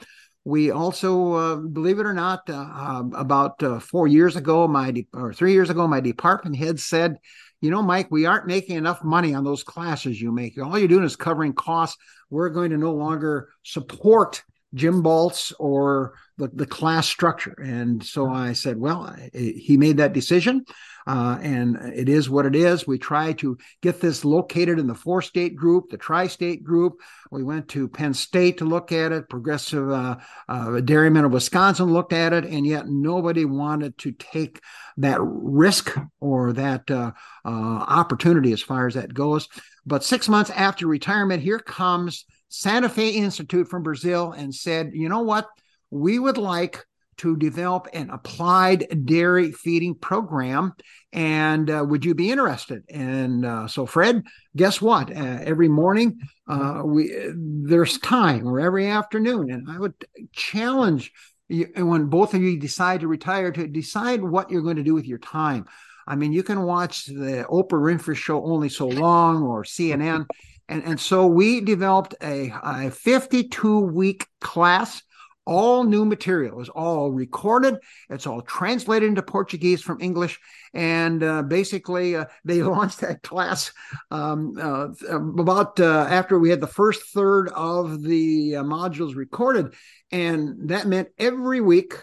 We 0.50 0.72
also, 0.72 1.34
uh, 1.34 1.56
believe 1.58 2.00
it 2.00 2.08
or 2.08 2.14
not, 2.14 2.50
uh, 2.50 2.54
uh, 2.54 3.04
about 3.14 3.62
uh, 3.62 3.80
four 3.80 4.08
years 4.08 4.36
ago, 4.36 4.68
my 4.68 4.90
de- 4.90 5.08
or 5.14 5.32
three 5.32 5.54
years 5.54 5.70
ago, 5.70 5.88
my 5.88 6.00
department 6.00 6.56
head 6.56 6.80
said, 6.80 7.20
"You 7.62 7.70
know, 7.70 7.84
Mike, 7.84 8.08
we 8.10 8.26
aren't 8.26 8.48
making 8.48 8.76
enough 8.76 9.04
money 9.04 9.36
on 9.36 9.44
those 9.44 9.64
classes 9.64 10.20
you 10.20 10.32
make. 10.32 10.58
All 10.58 10.80
you're 10.80 10.88
doing 10.88 11.04
is 11.04 11.16
covering 11.16 11.54
costs. 11.54 11.98
We're 12.32 12.50
going 12.50 12.72
to 12.72 12.78
no 12.78 12.96
longer 12.96 13.50
support 13.62 14.44
Jim 14.74 15.02
Baltz 15.02 15.52
or 15.60 16.14
the, 16.38 16.50
the 16.54 16.66
class 16.66 17.08
structure. 17.08 17.56
And 17.62 18.04
so 18.04 18.30
I 18.30 18.54
said, 18.54 18.78
well, 18.78 19.16
he 19.34 19.78
made 19.78 19.98
that 19.98 20.14
decision. 20.14 20.66
Uh, 21.08 21.40
and 21.42 21.76
it 21.96 22.08
is 22.08 22.30
what 22.30 22.46
it 22.46 22.56
is. 22.56 22.86
We 22.86 23.00
try 23.00 23.34
to 23.34 23.58
get 23.82 24.00
this 24.00 24.24
located 24.24 24.78
in 24.78 24.86
the 24.86 24.94
four 24.94 25.24
state 25.24 25.56
group, 25.56 25.90
the 25.90 25.98
tri 25.98 26.28
state 26.28 26.64
group. 26.64 27.00
We 27.32 27.42
went 27.42 27.68
to 27.70 27.88
Penn 27.88 28.14
State 28.14 28.60
to 28.60 28.66
look 28.66 28.92
at 28.92 29.12
it. 29.12 29.28
Progressive 29.28 29.90
uh, 29.90 30.18
uh, 30.48 30.82
Dairymen 30.82 31.26
of 31.26 31.32
Wisconsin 31.34 31.92
looked 31.92 32.14
at 32.14 32.34
it, 32.34 32.46
and 32.46 32.64
yet 32.64 32.88
nobody 32.88 33.44
wanted 33.44 33.98
to 34.00 34.12
take 34.12 34.62
that 34.98 35.18
risk 35.22 35.98
or 36.20 36.54
that 36.54 36.92
uh, 36.92 37.12
uh, 37.44 37.50
opportunity 37.50 38.52
as 38.52 38.62
far 38.62 38.86
as 38.86 38.94
that 38.94 39.12
goes. 39.12 39.48
But 39.88 40.04
six 40.04 40.30
months 40.30 40.52
after 40.52 40.86
retirement, 40.86 41.42
here 41.42 41.60
comes 41.60 42.26
Santa 42.50 42.90
Fe 42.90 43.12
Institute 43.12 43.68
from 43.68 43.84
Brazil 43.84 44.32
and 44.32 44.54
said, 44.54 44.92
you 44.94 45.08
know 45.08 45.22
what? 45.22 45.48
We 45.92 46.20
would 46.20 46.38
like 46.38 46.86
to 47.20 47.36
develop 47.36 47.88
an 47.94 48.10
applied 48.10 49.06
dairy 49.06 49.52
feeding 49.52 49.94
program. 49.94 50.74
And 51.12 51.70
uh, 51.70 51.86
would 51.88 52.06
you 52.06 52.16
be 52.16 52.32
interested? 52.32 52.84
And 52.90 53.46
uh, 53.46 53.68
so, 53.68 53.86
Fred, 53.86 54.24
guess 54.56 54.82
what? 54.82 55.12
Uh, 55.12 55.40
every 55.44 55.68
morning, 55.68 56.20
uh, 56.48 56.82
we 56.86 57.14
there's 57.36 57.98
time, 58.00 58.48
or 58.48 58.60
every 58.60 58.88
afternoon, 58.88 59.52
and 59.52 59.70
I 59.70 59.78
would 59.80 59.94
challenge 60.32 61.12
you 61.50 61.68
when 61.76 62.06
both 62.06 62.34
of 62.34 62.42
you 62.42 62.58
decide 62.60 63.02
to 63.02 63.08
retire 63.08 63.52
to 63.52 63.68
decide 63.68 64.24
what 64.24 64.50
you're 64.50 64.62
going 64.62 64.78
to 64.78 64.84
do 64.84 64.94
with 64.94 65.06
your 65.06 65.18
time. 65.18 65.66
I 66.08 66.16
mean, 66.16 66.32
you 66.32 66.44
can 66.44 66.62
watch 66.62 67.06
the 67.06 67.46
Oprah 67.50 67.70
Winfrey 67.72 68.16
show 68.16 68.44
only 68.46 68.70
so 68.70 68.88
long, 68.88 69.44
or 69.44 69.64
CNN. 69.64 70.26
And, 70.70 70.84
and 70.84 71.00
so 71.00 71.28
we 71.28 71.62
developed 71.62 72.16
a, 72.22 72.54
a 72.64 72.92
52 72.92 73.80
week 73.80 74.28
class 74.40 75.02
all 75.46 75.84
new 75.84 76.06
material. 76.06 76.62
Is 76.62 76.70
all 76.70 77.12
recorded. 77.12 77.78
It's 78.08 78.28
all 78.28 78.44
translated 78.44 79.10
into 79.10 79.24
portuguese 79.24 79.82
from 79.82 80.00
english. 80.00 80.40
And 80.76 81.24
uh, 81.24 81.42
basically 81.42 82.16
uh, 82.16 82.26
they 82.46 82.62
launched 82.64 83.02
that 83.02 83.24
class 83.24 83.72
um, 84.12 84.54
uh, 84.62 84.90
about 85.10 85.80
uh, 85.80 86.06
after 86.08 86.38
we 86.38 86.52
had 86.52 86.62
the 86.62 86.68
first 86.68 87.02
third 87.16 87.50
of 87.50 88.04
the 88.04 88.58
uh, 88.58 88.64
modules 88.64 89.16
recorded. 89.16 89.74
And 90.12 90.70
that 90.70 90.86
meant 90.86 91.10
every 91.18 91.62
week 91.62 91.96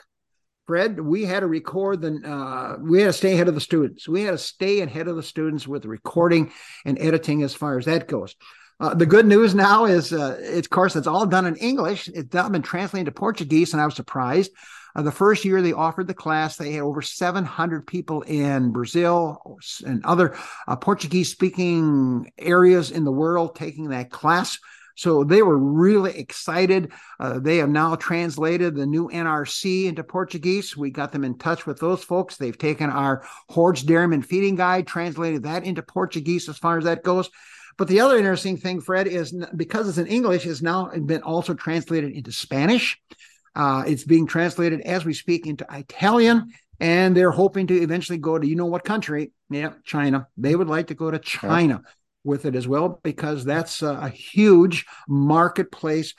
Fred, 0.67 0.99
we 0.99 1.25
had 1.25 1.41
to 1.41 1.47
record 1.47 2.01
the, 2.01 2.21
uh, 2.29 2.77
we 2.81 3.01
had 3.01 3.07
to 3.07 3.13
stay 3.13 3.35
ahead 3.35 3.49
of 3.49 3.55
the 3.55 3.61
students. 3.61 4.09
We 4.09 4.23
had 4.23 4.33
to 4.33 4.39
stay 4.39 4.81
ahead 4.81 5.07
of 5.07 5.17
the 5.17 5.23
students 5.23 5.69
with 5.69 5.85
recording 5.85 6.53
and 6.85 6.99
editing 6.99 7.43
as 7.43 7.55
far 7.55 7.79
as 7.79 7.85
that 7.85 8.09
goes. 8.09 8.35
Uh, 8.79 8.93
the 8.93 9.07
good 9.07 9.27
news 9.27 9.55
now 9.55 9.87
is, 9.87 10.13
uh, 10.13 10.39
of 10.55 10.69
course, 10.69 10.97
it's 10.97 11.07
all 11.07 11.25
done 11.25 11.47
in 11.47 11.57
English. 11.57 12.09
It's 12.09 12.35
not 12.35 12.53
been 12.53 12.63
translated 12.63 13.07
to 13.07 13.13
Portuguese, 13.13 13.73
and 13.73 13.81
I 13.81 13.87
was 13.87 13.95
surprised. 13.95 14.51
Uh, 14.95 15.03
the 15.03 15.13
first 15.13 15.45
year 15.45 15.63
they 15.63 15.73
offered 15.73 16.09
the 16.09 16.15
class, 16.15 16.57
they 16.57 16.73
had 16.73 16.83
over 16.83 17.01
700 17.01 17.87
people 17.87 18.23
in 18.23 18.73
Brazil 18.73 19.59
and 19.87 20.05
other 20.05 20.37
uh, 20.67 20.77
Portuguese 20.77 21.31
speaking 21.31 22.33
areas 22.39 22.91
in 22.91 23.05
the 23.05 23.13
world 23.13 23.55
taking 23.55 23.91
that 23.91 24.11
class. 24.11 24.59
So 24.97 25.25
they 25.25 25.43
were 25.43 25.59
really 25.59 26.19
excited. 26.19 26.93
Uh, 27.21 27.39
they 27.39 27.59
have 27.59 27.69
now 27.69 27.95
translated 27.97 28.75
the 28.75 28.87
new 28.87 29.09
NRC 29.09 29.85
into 29.85 30.03
Portuguese. 30.03 30.77
We 30.77 30.91
got 30.91 31.13
them 31.13 31.23
in 31.23 31.37
touch 31.37 31.67
with 31.67 31.79
those 31.79 32.03
folks. 32.03 32.37
They've 32.37 32.57
taken 32.57 32.89
our 32.89 33.23
Hoard's 33.51 33.83
Dairyman 33.83 34.23
Feeding 34.23 34.57
Guide, 34.57 34.87
translated 34.87 35.43
that 35.43 35.65
into 35.65 35.83
Portuguese 35.83 36.49
as 36.49 36.57
far 36.57 36.79
as 36.79 36.85
that 36.85 37.05
goes. 37.05 37.31
But 37.77 37.89
the 37.89 38.01
other 38.01 38.17
interesting 38.17 38.57
thing, 38.57 38.81
Fred, 38.81 39.07
is 39.07 39.37
because 39.55 39.87
it's 39.87 39.99
in 39.99 40.07
English, 40.07 40.47
is 40.47 40.63
now 40.63 40.87
been 40.87 41.23
also 41.23 41.53
translated 41.53 42.13
into 42.13 42.33
Spanish. 42.33 42.99
Uh, 43.55 43.85
it's 43.87 44.05
being 44.05 44.27
translated 44.27 44.81
as 44.81 45.05
we 45.05 45.13
speak 45.13 45.47
into 45.47 45.67
Italian, 45.71 46.53
and 46.81 47.15
they're 47.15 47.31
hoping 47.31 47.67
to 47.67 47.75
eventually 47.75 48.19
go 48.19 48.39
to 48.39 48.47
you 48.47 48.57
know 48.57 48.65
what 48.65 48.85
country? 48.85 49.33
Yeah, 49.51 49.75
China. 49.85 50.27
They 50.39 50.57
would 50.57 50.69
like 50.69 50.87
to 50.87 50.95
go 50.95 51.11
to 51.11 51.19
China 51.19 51.83
with 52.27 52.45
it 52.45 52.55
as 52.55 52.69
well 52.69 53.01
because 53.03 53.45
that's 53.45 53.83
a 53.83 54.09
huge 54.09 54.85
marketplace 55.09 56.15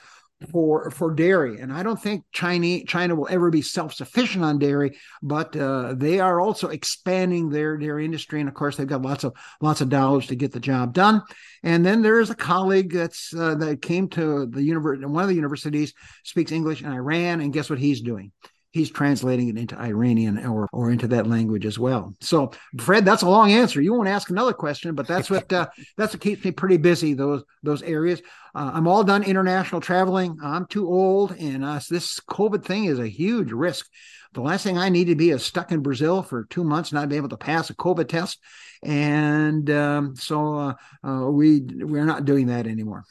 for 0.52 0.90
for 0.90 1.12
dairy. 1.12 1.60
And 1.60 1.72
i 1.72 1.82
don't 1.82 2.00
think 2.00 2.24
china 2.32 2.84
china 2.84 3.14
will 3.14 3.26
ever 3.28 3.50
be 3.50 3.62
self-sufficient 3.62 4.44
on 4.44 4.58
dairy 4.58 4.96
but 5.22 5.56
uh, 5.56 5.94
they 5.96 6.20
are 6.20 6.40
also 6.40 6.68
expanding 6.68 7.50
their 7.50 7.76
dairy 7.76 8.04
industry. 8.04 8.40
And 8.40 8.48
of 8.48 8.54
course 8.54 8.76
they've 8.76 8.86
got 8.86 9.02
lots 9.02 9.24
of 9.24 9.34
lots 9.60 9.80
of 9.80 9.88
dollars 9.88 10.26
to 10.28 10.36
get 10.36 10.52
the 10.52 10.60
job 10.60 10.94
done. 10.94 11.22
And 11.62 11.84
then 11.84 12.02
there's 12.02 12.30
a 12.30 12.36
colleague 12.36 12.92
that's 12.92 13.34
uh, 13.34 13.56
that 13.56 13.82
came 13.82 14.08
to 14.10 14.46
the 14.46 14.62
university 14.62 15.06
one 15.06 15.22
of 15.22 15.28
the 15.28 15.34
universities 15.34 15.92
speaks 16.24 16.52
english 16.52 16.82
in 16.82 16.92
iran. 16.92 17.40
And 17.40 17.52
guess 17.52 17.70
what 17.70 17.78
he's 17.78 18.00
doing 18.00 18.32
he's 18.78 18.90
translating 18.90 19.48
it 19.48 19.58
into 19.58 19.78
Iranian 19.78 20.38
or 20.46 20.68
or 20.72 20.90
into 20.90 21.08
that 21.08 21.26
language 21.26 21.66
as 21.66 21.78
well. 21.78 22.14
So, 22.20 22.52
Fred, 22.78 23.04
that's 23.04 23.22
a 23.22 23.28
long 23.28 23.50
answer. 23.52 23.80
You 23.80 23.92
won't 23.92 24.08
ask 24.08 24.30
another 24.30 24.52
question, 24.52 24.94
but 24.94 25.06
that's 25.06 25.28
what 25.28 25.52
uh, 25.52 25.68
that's 25.96 26.14
what 26.14 26.22
keeps 26.22 26.44
me 26.44 26.52
pretty 26.52 26.76
busy. 26.76 27.14
Those 27.14 27.42
those 27.62 27.82
areas. 27.82 28.22
Uh, 28.54 28.70
I'm 28.74 28.88
all 28.88 29.04
done 29.04 29.22
international 29.22 29.80
traveling. 29.80 30.38
I'm 30.42 30.66
too 30.66 30.88
old, 30.88 31.32
and 31.32 31.64
uh, 31.64 31.80
this 31.90 32.20
COVID 32.20 32.64
thing 32.64 32.86
is 32.86 32.98
a 32.98 33.08
huge 33.08 33.52
risk. 33.52 33.86
The 34.32 34.40
last 34.40 34.62
thing 34.62 34.78
I 34.78 34.88
need 34.88 35.06
to 35.06 35.14
be 35.14 35.30
is 35.30 35.44
stuck 35.44 35.72
in 35.72 35.80
Brazil 35.80 36.22
for 36.22 36.44
two 36.44 36.64
months, 36.64 36.92
not 36.92 37.08
be 37.08 37.16
able 37.16 37.30
to 37.30 37.36
pass 37.36 37.70
a 37.70 37.74
COVID 37.74 38.08
test, 38.08 38.38
and 38.82 39.68
um, 39.70 40.16
so 40.16 40.54
uh, 40.54 40.74
uh, 41.06 41.30
we 41.30 41.60
we're 41.60 42.06
not 42.06 42.24
doing 42.24 42.46
that 42.46 42.66
anymore. 42.66 43.04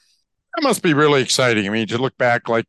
That 0.55 0.63
must 0.63 0.81
be 0.81 0.93
really 0.93 1.21
exciting. 1.21 1.67
I 1.67 1.69
mean, 1.69 1.87
to 1.87 1.97
look 1.97 2.17
back, 2.17 2.49
like 2.49 2.65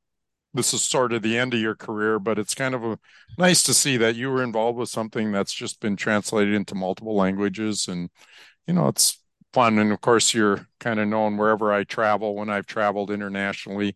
this 0.55 0.73
is 0.73 0.83
sort 0.83 1.13
of 1.13 1.23
the 1.23 1.37
end 1.37 1.55
of 1.55 1.61
your 1.61 1.75
career, 1.75 2.19
but 2.19 2.39
it's 2.39 2.55
kind 2.55 2.75
of 2.75 2.85
a, 2.85 2.99
nice 3.37 3.63
to 3.65 3.75
see 3.75 3.97
that 3.99 4.17
you 4.17 4.31
were 4.31 4.43
involved 4.43 4.79
with 4.79 4.89
something 4.89 5.31
that's 5.31 5.53
just 5.53 5.81
been 5.81 5.97
translated 5.97 6.55
into 6.55 6.75
multiple 6.75 7.15
languages, 7.15 7.87
and 7.89 8.11
you 8.67 8.75
know 8.75 8.89
it's 8.89 9.23
fun. 9.53 9.79
And 9.79 9.93
of 9.93 10.01
course, 10.01 10.35
you're 10.35 10.67
kind 10.81 11.01
of 11.01 11.09
known 11.09 11.37
wherever 11.37 11.73
I 11.73 11.85
travel 11.85 12.35
when 12.35 12.51
I've 12.51 12.67
traveled 12.67 13.11
internationally. 13.11 13.95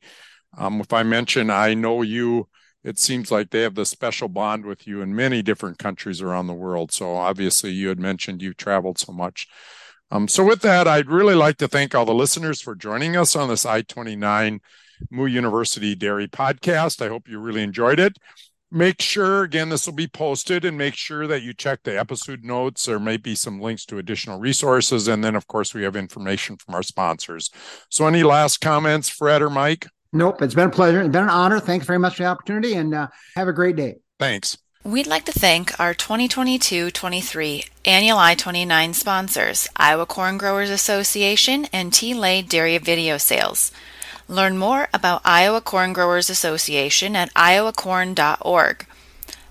Um, 0.56 0.80
if 0.80 0.92
I 0.92 1.02
mention 1.02 1.50
I 1.50 1.74
know 1.74 2.02
you, 2.02 2.48
it 2.84 2.98
seems 2.98 3.30
like 3.30 3.50
they 3.50 3.62
have 3.62 3.74
the 3.74 3.86
special 3.86 4.28
bond 4.28 4.66
with 4.66 4.86
you 4.86 5.00
in 5.00 5.14
many 5.14 5.42
different 5.42 5.78
countries 5.78 6.20
around 6.20 6.46
the 6.46 6.54
world. 6.54 6.92
So 6.92 7.14
obviously, 7.14 7.70
you 7.70 7.88
had 7.88 7.98
mentioned 7.98 8.42
you've 8.42 8.56
traveled 8.56 8.98
so 8.98 9.12
much. 9.12 9.48
Um, 10.10 10.28
so 10.28 10.44
with 10.44 10.60
that, 10.60 10.86
I'd 10.86 11.08
really 11.08 11.34
like 11.34 11.56
to 11.58 11.68
thank 11.68 11.94
all 11.94 12.04
the 12.04 12.12
listeners 12.12 12.60
for 12.60 12.74
joining 12.74 13.16
us 13.16 13.34
on 13.34 13.48
this 13.48 13.64
I 13.64 13.80
twenty 13.80 14.16
nine 14.16 14.60
Moo 15.10 15.26
University 15.26 15.94
Dairy 15.94 16.28
podcast. 16.28 17.04
I 17.04 17.08
hope 17.08 17.28
you 17.28 17.38
really 17.38 17.62
enjoyed 17.62 18.00
it. 18.00 18.16
Make 18.70 19.02
sure, 19.02 19.42
again, 19.42 19.68
this 19.68 19.86
will 19.86 19.94
be 19.94 20.06
posted 20.06 20.64
and 20.64 20.78
make 20.78 20.94
sure 20.94 21.26
that 21.26 21.42
you 21.42 21.52
check 21.52 21.80
the 21.82 21.98
episode 21.98 22.42
notes. 22.42 22.86
There 22.86 22.98
may 22.98 23.18
be 23.18 23.34
some 23.34 23.60
links 23.60 23.84
to 23.86 23.98
additional 23.98 24.38
resources. 24.38 25.08
And 25.08 25.22
then, 25.22 25.36
of 25.36 25.46
course, 25.46 25.74
we 25.74 25.82
have 25.82 25.94
information 25.94 26.56
from 26.56 26.74
our 26.74 26.82
sponsors. 26.82 27.50
So, 27.90 28.06
any 28.06 28.22
last 28.22 28.62
comments, 28.62 29.10
Fred 29.10 29.42
or 29.42 29.50
Mike? 29.50 29.86
Nope. 30.14 30.40
It's 30.40 30.54
been 30.54 30.68
a 30.68 30.72
pleasure. 30.72 31.00
It's 31.00 31.12
been 31.12 31.24
an 31.24 31.30
honor. 31.30 31.60
Thanks 31.60 31.86
very 31.86 31.98
much 31.98 32.16
for 32.16 32.22
the 32.22 32.28
opportunity 32.28 32.74
and 32.74 32.94
uh, 32.94 33.08
have 33.36 33.48
a 33.48 33.52
great 33.52 33.76
day. 33.76 33.96
Thanks. 34.18 34.56
We'd 34.84 35.06
like 35.06 35.24
to 35.26 35.32
thank 35.32 35.78
our 35.78 35.94
2022-23 35.94 37.68
annual 37.84 38.18
I-29 38.18 38.96
sponsors, 38.96 39.68
Iowa 39.76 40.06
Corn 40.06 40.38
Growers 40.38 40.70
Association 40.70 41.68
and 41.72 41.92
T-Lay 41.92 42.42
Dairy 42.42 42.78
Video 42.78 43.16
Sales. 43.16 43.70
Learn 44.26 44.58
more 44.58 44.88
about 44.92 45.22
Iowa 45.24 45.60
Corn 45.60 45.92
Growers 45.92 46.28
Association 46.28 47.14
at 47.14 47.32
iowacorn.org. 47.34 48.86